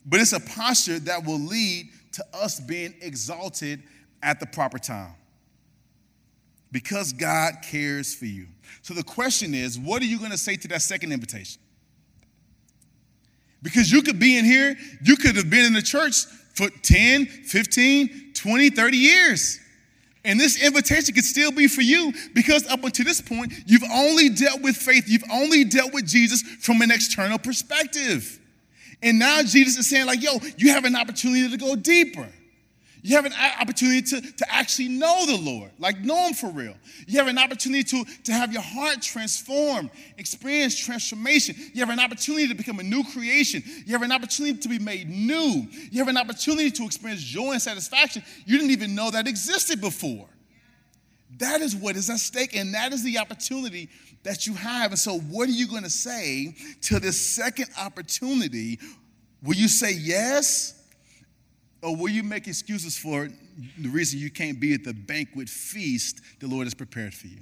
[0.06, 3.84] But it's a posture that will lead to us being exalted
[4.24, 5.14] at the proper time
[6.72, 8.48] because God cares for you.
[8.82, 11.62] So the question is, what are you going to say to that second invitation?
[13.62, 17.26] Because you could be in here, you could have been in the church for 10,
[17.26, 19.60] 15, 20, 30 years.
[20.24, 24.30] And this invitation could still be for you because up until this point, you've only
[24.30, 28.40] dealt with faith, you've only dealt with Jesus from an external perspective.
[29.02, 32.28] And now Jesus is saying, like, yo, you have an opportunity to go deeper.
[33.04, 36.76] You have an opportunity to, to actually know the Lord, like know Him for real.
[37.08, 41.56] You have an opportunity to, to have your heart transformed, experience transformation.
[41.74, 43.64] You have an opportunity to become a new creation.
[43.86, 45.68] You have an opportunity to be made new.
[45.92, 49.82] You have an opportunity to experience joy and satisfaction you didn't even know that existed
[49.82, 50.28] before.
[51.38, 53.90] That is what is at stake, and that is the opportunity
[54.24, 54.92] that you have.
[54.92, 58.80] And so, what are you going to say to this second opportunity?
[59.42, 60.81] Will you say yes?
[61.82, 63.28] Or will you make excuses for
[63.78, 67.40] the reason you can't be at the banquet feast the Lord has prepared for you?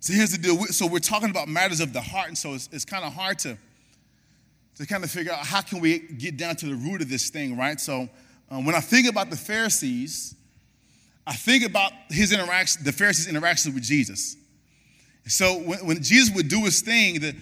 [0.00, 0.56] So here's the deal.
[0.66, 3.38] So we're talking about matters of the heart, and so it's, it's kind of hard
[3.40, 3.56] to,
[4.76, 7.28] to kind of figure out how can we get down to the root of this
[7.28, 7.78] thing, right?
[7.78, 8.08] So
[8.50, 10.34] um, when I think about the Pharisees,
[11.26, 14.36] I think about his interaction, the Pharisees' interactions with Jesus.
[15.26, 17.36] So when, when Jesus would do his thing, the,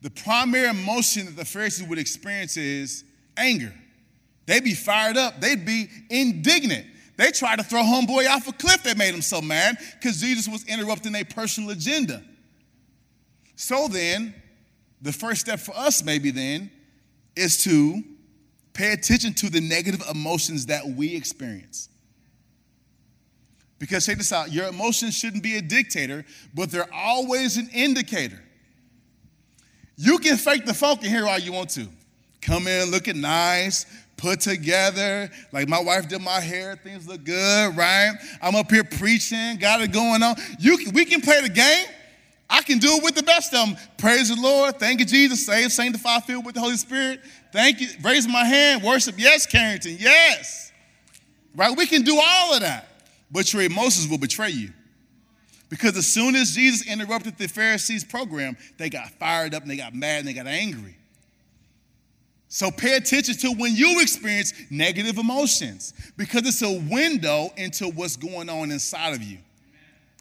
[0.00, 3.04] the primary emotion that the Pharisees would experience is
[3.36, 3.72] anger.
[4.46, 6.86] They'd be fired up, they'd be indignant.
[7.16, 10.48] They tried to throw homeboy off a cliff that made him so mad because Jesus
[10.48, 12.22] was interrupting their personal agenda.
[13.56, 14.34] So then,
[15.00, 16.70] the first step for us, maybe then,
[17.36, 18.02] is to
[18.72, 21.88] pay attention to the negative emotions that we experience.
[23.78, 26.24] Because check this out your emotions shouldn't be a dictator,
[26.54, 28.40] but they're always an indicator.
[29.96, 31.88] You can fake the funk in here all you want to.
[32.44, 33.86] Come in looking nice,
[34.18, 35.30] put together.
[35.50, 38.12] Like my wife did my hair, things look good, right?
[38.42, 40.36] I'm up here preaching, got it going on.
[40.58, 41.86] You, we can play the game.
[42.50, 43.78] I can do it with the best of them.
[43.96, 44.78] Praise the Lord.
[44.78, 45.46] Thank you, Jesus.
[45.46, 47.20] Saved, sanctified, filled with the Holy Spirit.
[47.50, 47.88] Thank you.
[48.02, 48.82] Raise my hand.
[48.82, 49.14] Worship.
[49.16, 49.96] Yes, Carrington.
[49.98, 50.70] Yes.
[51.56, 51.74] Right?
[51.74, 52.86] We can do all of that.
[53.30, 54.70] But your emotions will betray you.
[55.70, 59.78] Because as soon as Jesus interrupted the Pharisees' program, they got fired up and they
[59.78, 60.98] got mad and they got angry.
[62.54, 68.14] So pay attention to when you experience negative emotions because it's a window into what's
[68.14, 69.38] going on inside of you.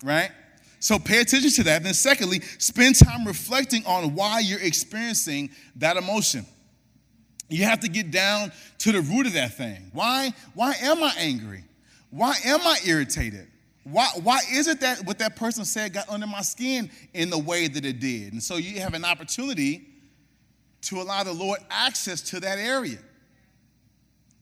[0.04, 0.32] Right?
[0.80, 1.84] So pay attention to that.
[1.84, 6.44] Then, secondly, spend time reflecting on why you're experiencing that emotion.
[7.50, 9.92] You have to get down to the root of that thing.
[9.94, 11.64] Why, why am I angry?
[12.10, 13.46] Why am I irritated?
[13.84, 17.38] Why, why is it that what that person said got under my skin in the
[17.38, 18.34] way that it did?
[18.34, 19.93] And so you have an opportunity
[20.84, 22.98] to allow the Lord access to that area.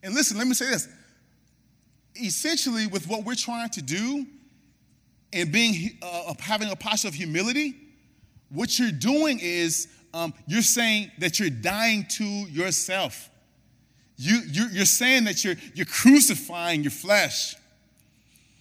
[0.02, 0.88] And listen, let me say this.
[2.20, 4.26] Essentially, with what we're trying to do
[5.32, 7.74] and being uh, having a posture of humility,
[8.50, 13.30] what you're doing is um, you're saying that you're dying to yourself.
[14.16, 17.54] You, you're, you're saying that you're, you're crucifying your flesh.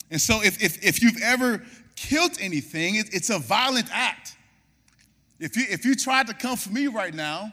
[0.09, 1.63] And so, if, if, if you've ever
[1.95, 4.35] killed anything, it, it's a violent act.
[5.39, 7.51] If you, if you tried to come for me right now,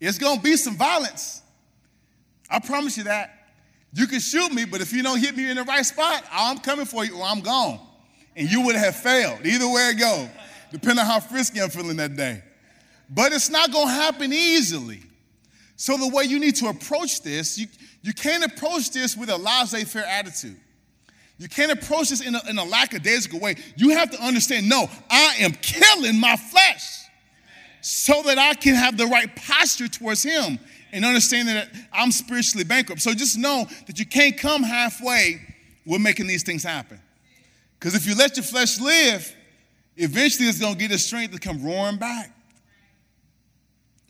[0.00, 1.42] it's gonna be some violence.
[2.48, 3.36] I promise you that.
[3.92, 6.58] You can shoot me, but if you don't hit me in the right spot, I'm
[6.58, 7.80] coming for you or I'm gone.
[8.36, 10.28] And you would have failed, either way it go,
[10.70, 12.42] depending on how frisky I'm feeling that day.
[13.10, 15.02] But it's not gonna happen easily.
[15.76, 17.66] So the way you need to approach this, you,
[18.02, 20.56] you can't approach this with a laissez-faire attitude.
[21.38, 23.56] You can't approach this in a, in a lackadaisical way.
[23.76, 26.99] You have to understand no, I am killing my flesh
[27.80, 30.58] so that I can have the right posture towards Him
[30.92, 33.00] and understand that I'm spiritually bankrupt.
[33.00, 35.40] So just know that you can't come halfway
[35.86, 37.00] with making these things happen.
[37.78, 39.34] Because if you let your flesh live,
[39.96, 42.34] eventually it's going to get the strength to come roaring back.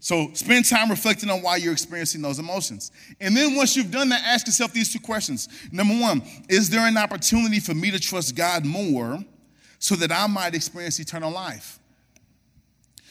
[0.00, 2.90] So spend time reflecting on why you're experiencing those emotions.
[3.20, 5.48] And then once you've done that, ask yourself these two questions.
[5.70, 9.18] Number one, is there an opportunity for me to trust God more
[9.78, 11.78] so that I might experience eternal life?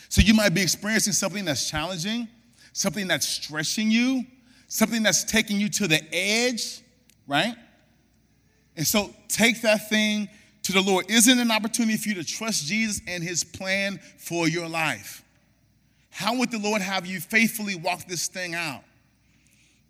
[0.09, 2.27] So you might be experiencing something that's challenging,
[2.73, 4.25] something that's stretching you,
[4.67, 6.81] something that's taking you to the edge,
[7.27, 7.55] right?
[8.75, 10.27] And so take that thing
[10.63, 11.09] to the Lord.
[11.09, 15.23] Isn't an opportunity for you to trust Jesus and his plan for your life?
[16.09, 18.83] How would the Lord have you faithfully walk this thing out?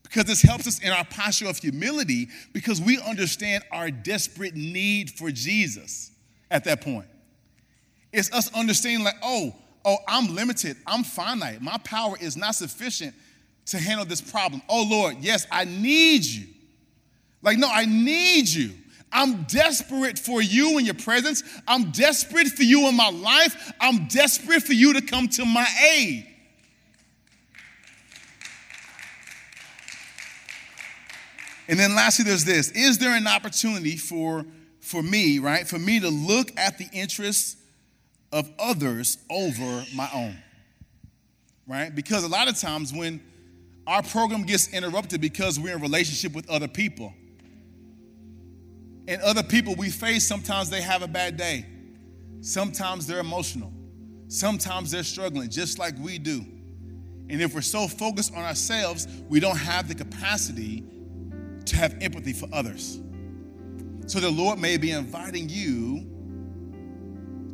[0.03, 5.11] Because this helps us in our posture of humility because we understand our desperate need
[5.11, 6.11] for Jesus
[6.49, 7.07] at that point.
[8.11, 9.55] It's us understanding, like, oh,
[9.85, 13.13] oh, I'm limited, I'm finite, my power is not sufficient
[13.67, 14.61] to handle this problem.
[14.67, 16.47] Oh, Lord, yes, I need you.
[17.41, 18.71] Like, no, I need you.
[19.11, 21.43] I'm desperate for you in your presence.
[21.67, 23.71] I'm desperate for you in my life.
[23.79, 26.27] I'm desperate for you to come to my aid.
[31.67, 34.45] And then lastly, there's this Is there an opportunity for,
[34.81, 37.55] for me, right, for me to look at the interests
[38.31, 40.37] of others over my own?
[41.67, 41.93] Right?
[41.93, 43.21] Because a lot of times when
[43.85, 47.13] our program gets interrupted because we're in relationship with other people,
[49.07, 51.65] and other people we face, sometimes they have a bad day.
[52.41, 53.73] Sometimes they're emotional.
[54.27, 56.45] Sometimes they're struggling, just like we do.
[57.29, 60.83] And if we're so focused on ourselves, we don't have the capacity
[61.65, 62.99] to have empathy for others.
[64.05, 66.08] So the Lord may be inviting you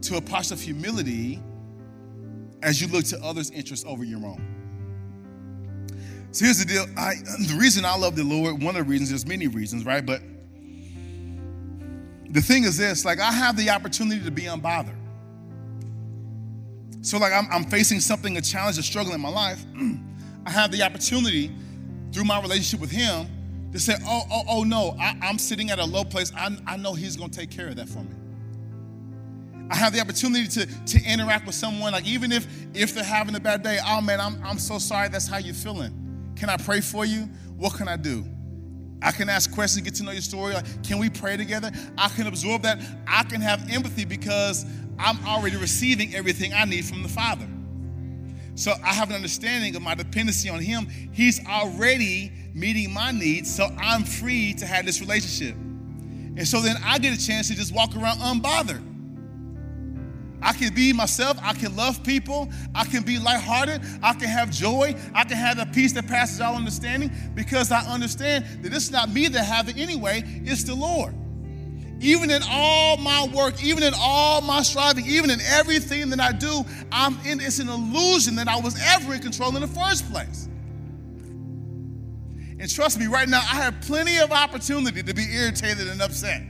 [0.06, 1.42] to a posture of humility
[2.62, 4.42] as you look to others' interests over your own.
[6.32, 6.86] So here's the deal.
[6.98, 7.16] I,
[7.48, 10.06] the reason I love the Lord, one of the reasons, there's many reasons, right?
[10.06, 10.22] But
[12.30, 14.98] the thing is this like, I have the opportunity to be unbothered.
[17.02, 19.64] So, like, I'm, I'm facing something, a challenge, a struggle in my life.
[20.46, 21.52] I have the opportunity
[22.12, 23.28] through my relationship with Him
[23.72, 26.32] to say, oh, oh, oh no, I, am sitting at a low place.
[26.36, 28.16] I, I know He's going to take care of that for me.
[29.70, 33.36] I have the opportunity to, to interact with someone, like even if if they're having
[33.36, 36.34] a bad day, oh man, I'm, I'm so sorry that's how you're feeling.
[36.36, 37.30] Can I pray for you?
[37.58, 38.26] What can I do?
[39.02, 40.54] I can ask questions, get to know your story.
[40.54, 41.72] Like, can we pray together?
[41.98, 42.80] I can absorb that.
[43.08, 44.66] I can have empathy because
[44.98, 47.48] I'm already receiving everything I need from the Father.
[48.56, 50.88] So I have an understanding of my dependency on Him.
[51.12, 55.56] He's already meeting my needs, so I'm free to have this relationship.
[56.38, 58.95] And so then I get a chance to just walk around unbothered.
[60.42, 61.38] I can be myself.
[61.42, 62.50] I can love people.
[62.74, 63.82] I can be lighthearted.
[64.04, 64.96] I can have joy.
[65.14, 69.10] I can have a peace that passes all understanding because I understand that it's not
[69.10, 71.14] me that have it anyway, it's the Lord.
[72.02, 76.34] Even in all my work, even in all my striving, even in everything that I
[76.34, 80.10] do, I'm in it's an illusion that I was ever in control in the first
[80.12, 80.50] place.
[82.58, 86.42] And trust me, right now, I have plenty of opportunity to be irritated and upset.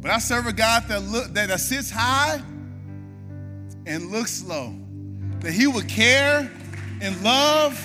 [0.00, 2.40] But I serve a God that, look, that sits high
[3.86, 4.74] and looks low.
[5.40, 6.50] That He would care
[7.00, 7.76] and love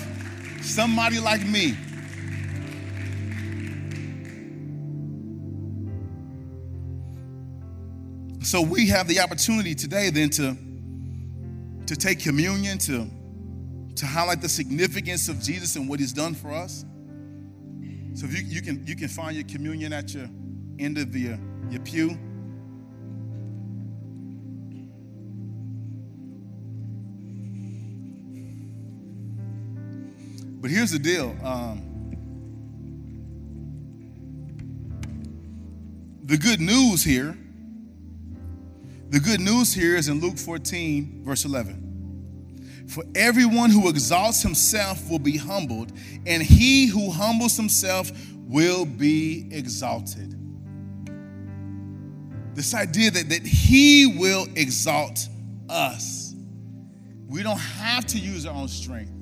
[0.60, 1.74] somebody like me.
[8.44, 10.56] So we have the opportunity today then to,
[11.86, 13.08] to take communion, to,
[13.96, 16.84] to highlight the significance of Jesus and what he's done for us.
[18.14, 20.28] So if you, you can you can find your communion at your
[20.78, 21.36] end of the uh,
[21.70, 22.18] your pew.
[30.60, 31.36] But here's the deal.
[31.44, 31.82] Um,
[36.24, 37.36] the good news here,
[39.10, 42.86] the good news here is in Luke 14, verse 11.
[42.88, 45.92] For everyone who exalts himself will be humbled,
[46.26, 50.33] and he who humbles himself will be exalted.
[52.54, 55.28] This idea that, that He will exalt
[55.68, 56.34] us.
[57.28, 59.12] We don't have to use our own strength,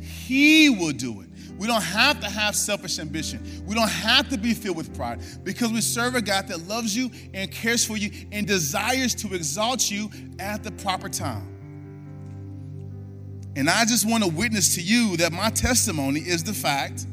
[0.00, 1.28] He will do it.
[1.58, 3.64] We don't have to have selfish ambition.
[3.66, 6.96] We don't have to be filled with pride because we serve a God that loves
[6.96, 11.56] you and cares for you and desires to exalt you at the proper time.
[13.56, 17.06] And I just want to witness to you that my testimony is the fact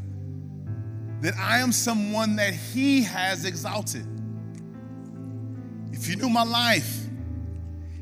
[1.22, 4.06] that I am someone that He has exalted.
[5.96, 7.08] If you knew my life,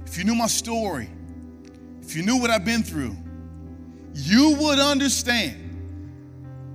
[0.07, 1.07] if you knew my story,
[2.01, 3.15] if you knew what I've been through,
[4.13, 5.59] you would understand.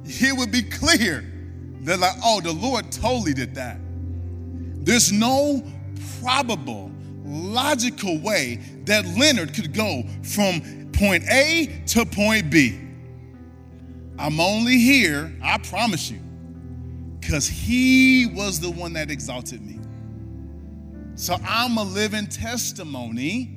[0.05, 1.25] It would be clear
[1.81, 3.79] that, like, oh, the Lord totally did that.
[4.85, 5.63] There's no
[6.23, 6.93] probable,
[7.25, 12.79] logical way that Leonard could go from point A to point B.
[14.21, 16.21] I'm only here, I promise you,
[17.21, 19.78] because he was the one that exalted me.
[21.19, 23.51] So I'm a living testimony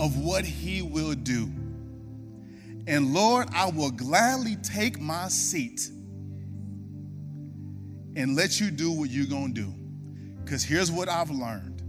[0.00, 1.48] of what he will do.
[2.88, 5.88] And Lord, I will gladly take my seat
[8.16, 9.72] and let you do what you're going to do.
[10.44, 11.84] Because here's what I've learned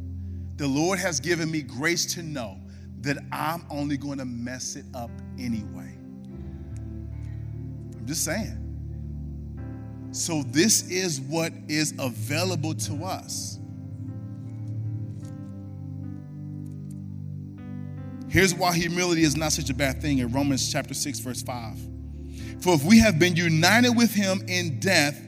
[0.58, 2.60] the Lord has given me grace to know
[3.00, 5.10] that I'm only going to mess it up
[5.40, 5.98] anyway.
[7.98, 8.60] I'm just saying.
[10.12, 13.58] So, this is what is available to us.
[18.32, 21.78] Here's why humility is not such a bad thing in Romans chapter 6, verse 5.
[22.62, 25.22] For if we have been united with him in death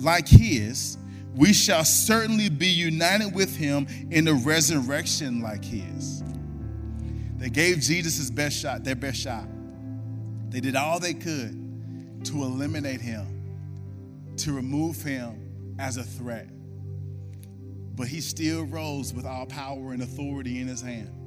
[0.00, 0.98] like his,
[1.36, 6.24] we shall certainly be united with him in the resurrection like his.
[7.36, 9.46] They gave Jesus his best shot, their best shot.
[10.48, 16.48] They did all they could to eliminate him, to remove him as a threat.
[17.94, 21.21] But he still rose with all power and authority in his hand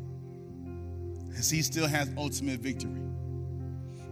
[1.35, 3.01] because he still has ultimate victory.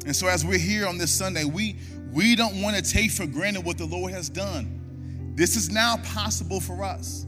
[0.05, 1.77] And so as we're here on this Sunday, we
[2.11, 5.31] we don't want to take for granted what the Lord has done.
[5.35, 7.25] This is now possible for us.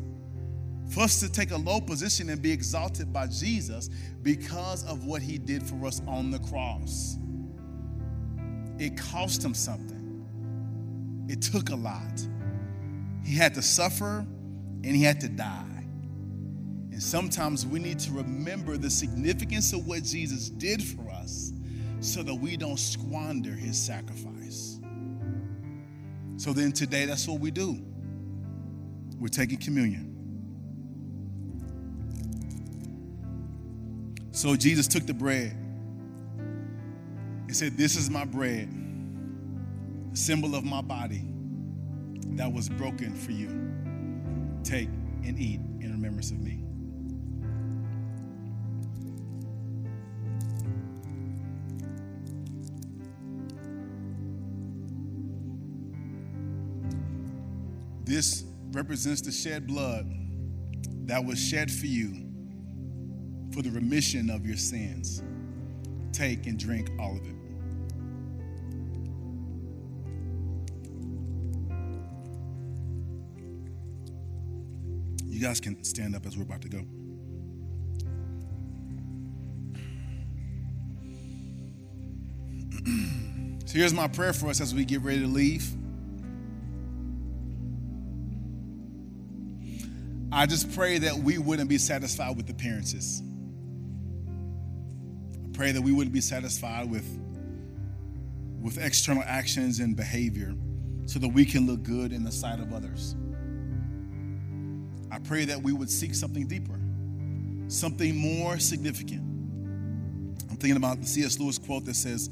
[0.89, 3.89] For us to take a low position and be exalted by Jesus
[4.21, 7.17] because of what he did for us on the cross.
[8.77, 10.25] It cost him something.
[11.29, 12.27] It took a lot.
[13.23, 14.27] He had to suffer
[14.83, 15.74] and he had to die.
[16.95, 21.51] And sometimes we need to remember the significance of what Jesus did for us
[21.99, 24.79] so that we don't squander his sacrifice.
[26.37, 27.83] So then today, that's what we do.
[29.19, 30.13] We're taking communion.
[34.31, 35.51] So Jesus took the bread
[37.41, 38.69] and said, This is my bread,
[40.13, 41.25] symbol of my body
[42.37, 43.49] that was broken for you.
[44.63, 44.87] Take
[45.25, 46.64] and eat in remembrance of me.
[58.05, 60.05] This represents the shed blood
[61.07, 62.31] that was shed for you
[63.51, 65.23] for the remission of your sins.
[66.11, 67.33] Take and drink all of it.
[75.25, 76.85] You guys can stand up as we're about to go.
[83.65, 85.75] so here's my prayer for us as we get ready to leave.
[90.35, 93.23] I just pray that we wouldn't be satisfied with appearances.
[95.45, 97.07] I pray that we wouldn't be satisfied with,
[98.59, 100.53] with external actions and behavior
[101.05, 103.15] so that we can look good in the sight of others.
[105.09, 106.77] I pray that we would seek something deeper,
[107.69, 109.21] something more significant.
[110.49, 111.39] I'm thinking about the C.S.
[111.39, 112.29] Lewis quote that says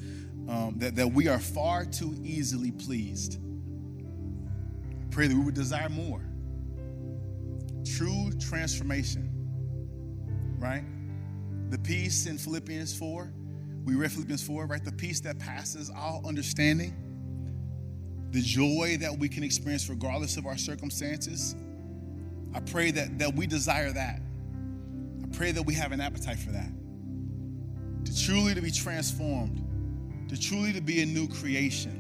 [0.50, 3.40] um, that, that we are far too easily pleased.
[4.92, 6.22] I pray that we would desire more
[7.98, 9.30] true transformation,
[10.60, 10.84] right?
[11.70, 13.32] The peace in Philippians 4,
[13.86, 14.84] we read Philippians 4, right?
[14.84, 16.94] The peace that passes all understanding,
[18.32, 21.56] the joy that we can experience regardless of our circumstances.
[22.54, 24.22] I pray that, that we desire that.
[25.24, 26.72] I pray that we have an appetite for that.
[28.06, 32.00] To truly to be transformed, to truly to be a new creation,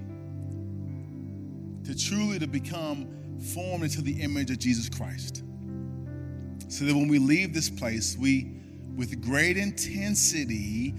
[1.85, 3.07] to truly to become
[3.53, 5.43] formed into the image of Jesus Christ
[6.73, 8.51] so that when we leave this place, we,
[8.95, 10.95] with great intensity,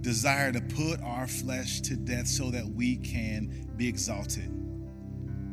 [0.00, 4.50] desire to put our flesh to death so that we can be exalted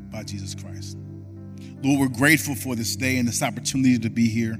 [0.09, 0.97] by Jesus Christ.
[1.83, 4.57] Lord, we're grateful for this day and this opportunity to be here.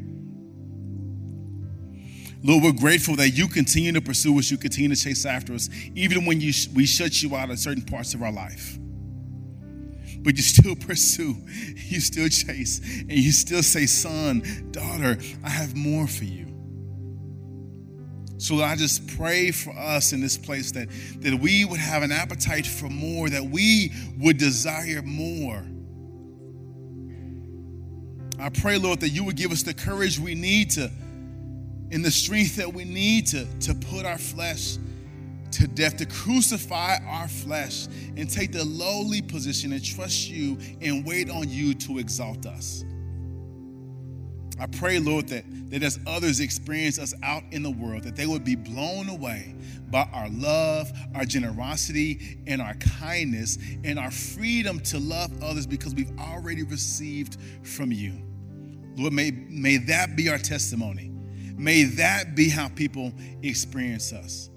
[2.44, 5.70] Lord, we're grateful that you continue to pursue us, you continue to chase after us,
[5.96, 8.78] even when you, we shut you out of certain parts of our life
[10.20, 11.36] but you still pursue,
[11.76, 16.46] you still chase, and you still say, Son, daughter, I have more for you.
[18.40, 20.90] So I just pray for us in this place that,
[21.22, 25.66] that we would have an appetite for more, that we would desire more.
[28.40, 30.92] I pray, Lord, that you would give us the courage we need to,
[31.92, 34.78] and the strength that we need to, to put our flesh
[35.58, 41.04] to death, to crucify our flesh and take the lowly position and trust you and
[41.04, 42.86] wait on you to exalt us.
[44.60, 48.28] I pray, Lord, that, that as others experience us out in the world, that they
[48.28, 49.56] would be blown away
[49.90, 55.96] by our love, our generosity, and our kindness, and our freedom to love others because
[55.96, 58.14] we've already received from you.
[58.96, 61.12] Lord, may, may that be our testimony.
[61.56, 64.50] May that be how people experience us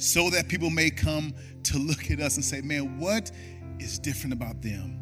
[0.00, 3.30] so that people may come to look at us and say, man, what
[3.78, 4.96] is different about them?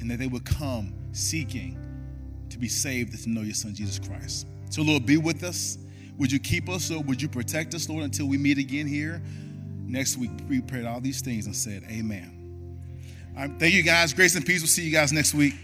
[0.00, 1.78] And that they would come seeking
[2.50, 4.46] to be saved and to know your son, Jesus Christ.
[4.68, 5.78] So, Lord, be with us.
[6.18, 9.22] Would you keep us or would you protect us, Lord, until we meet again here?
[9.86, 12.36] Next week, we prayed all these things and said, Amen.
[13.34, 14.12] All right, thank you guys.
[14.12, 14.60] Grace and peace.
[14.60, 15.54] We'll see you guys next week.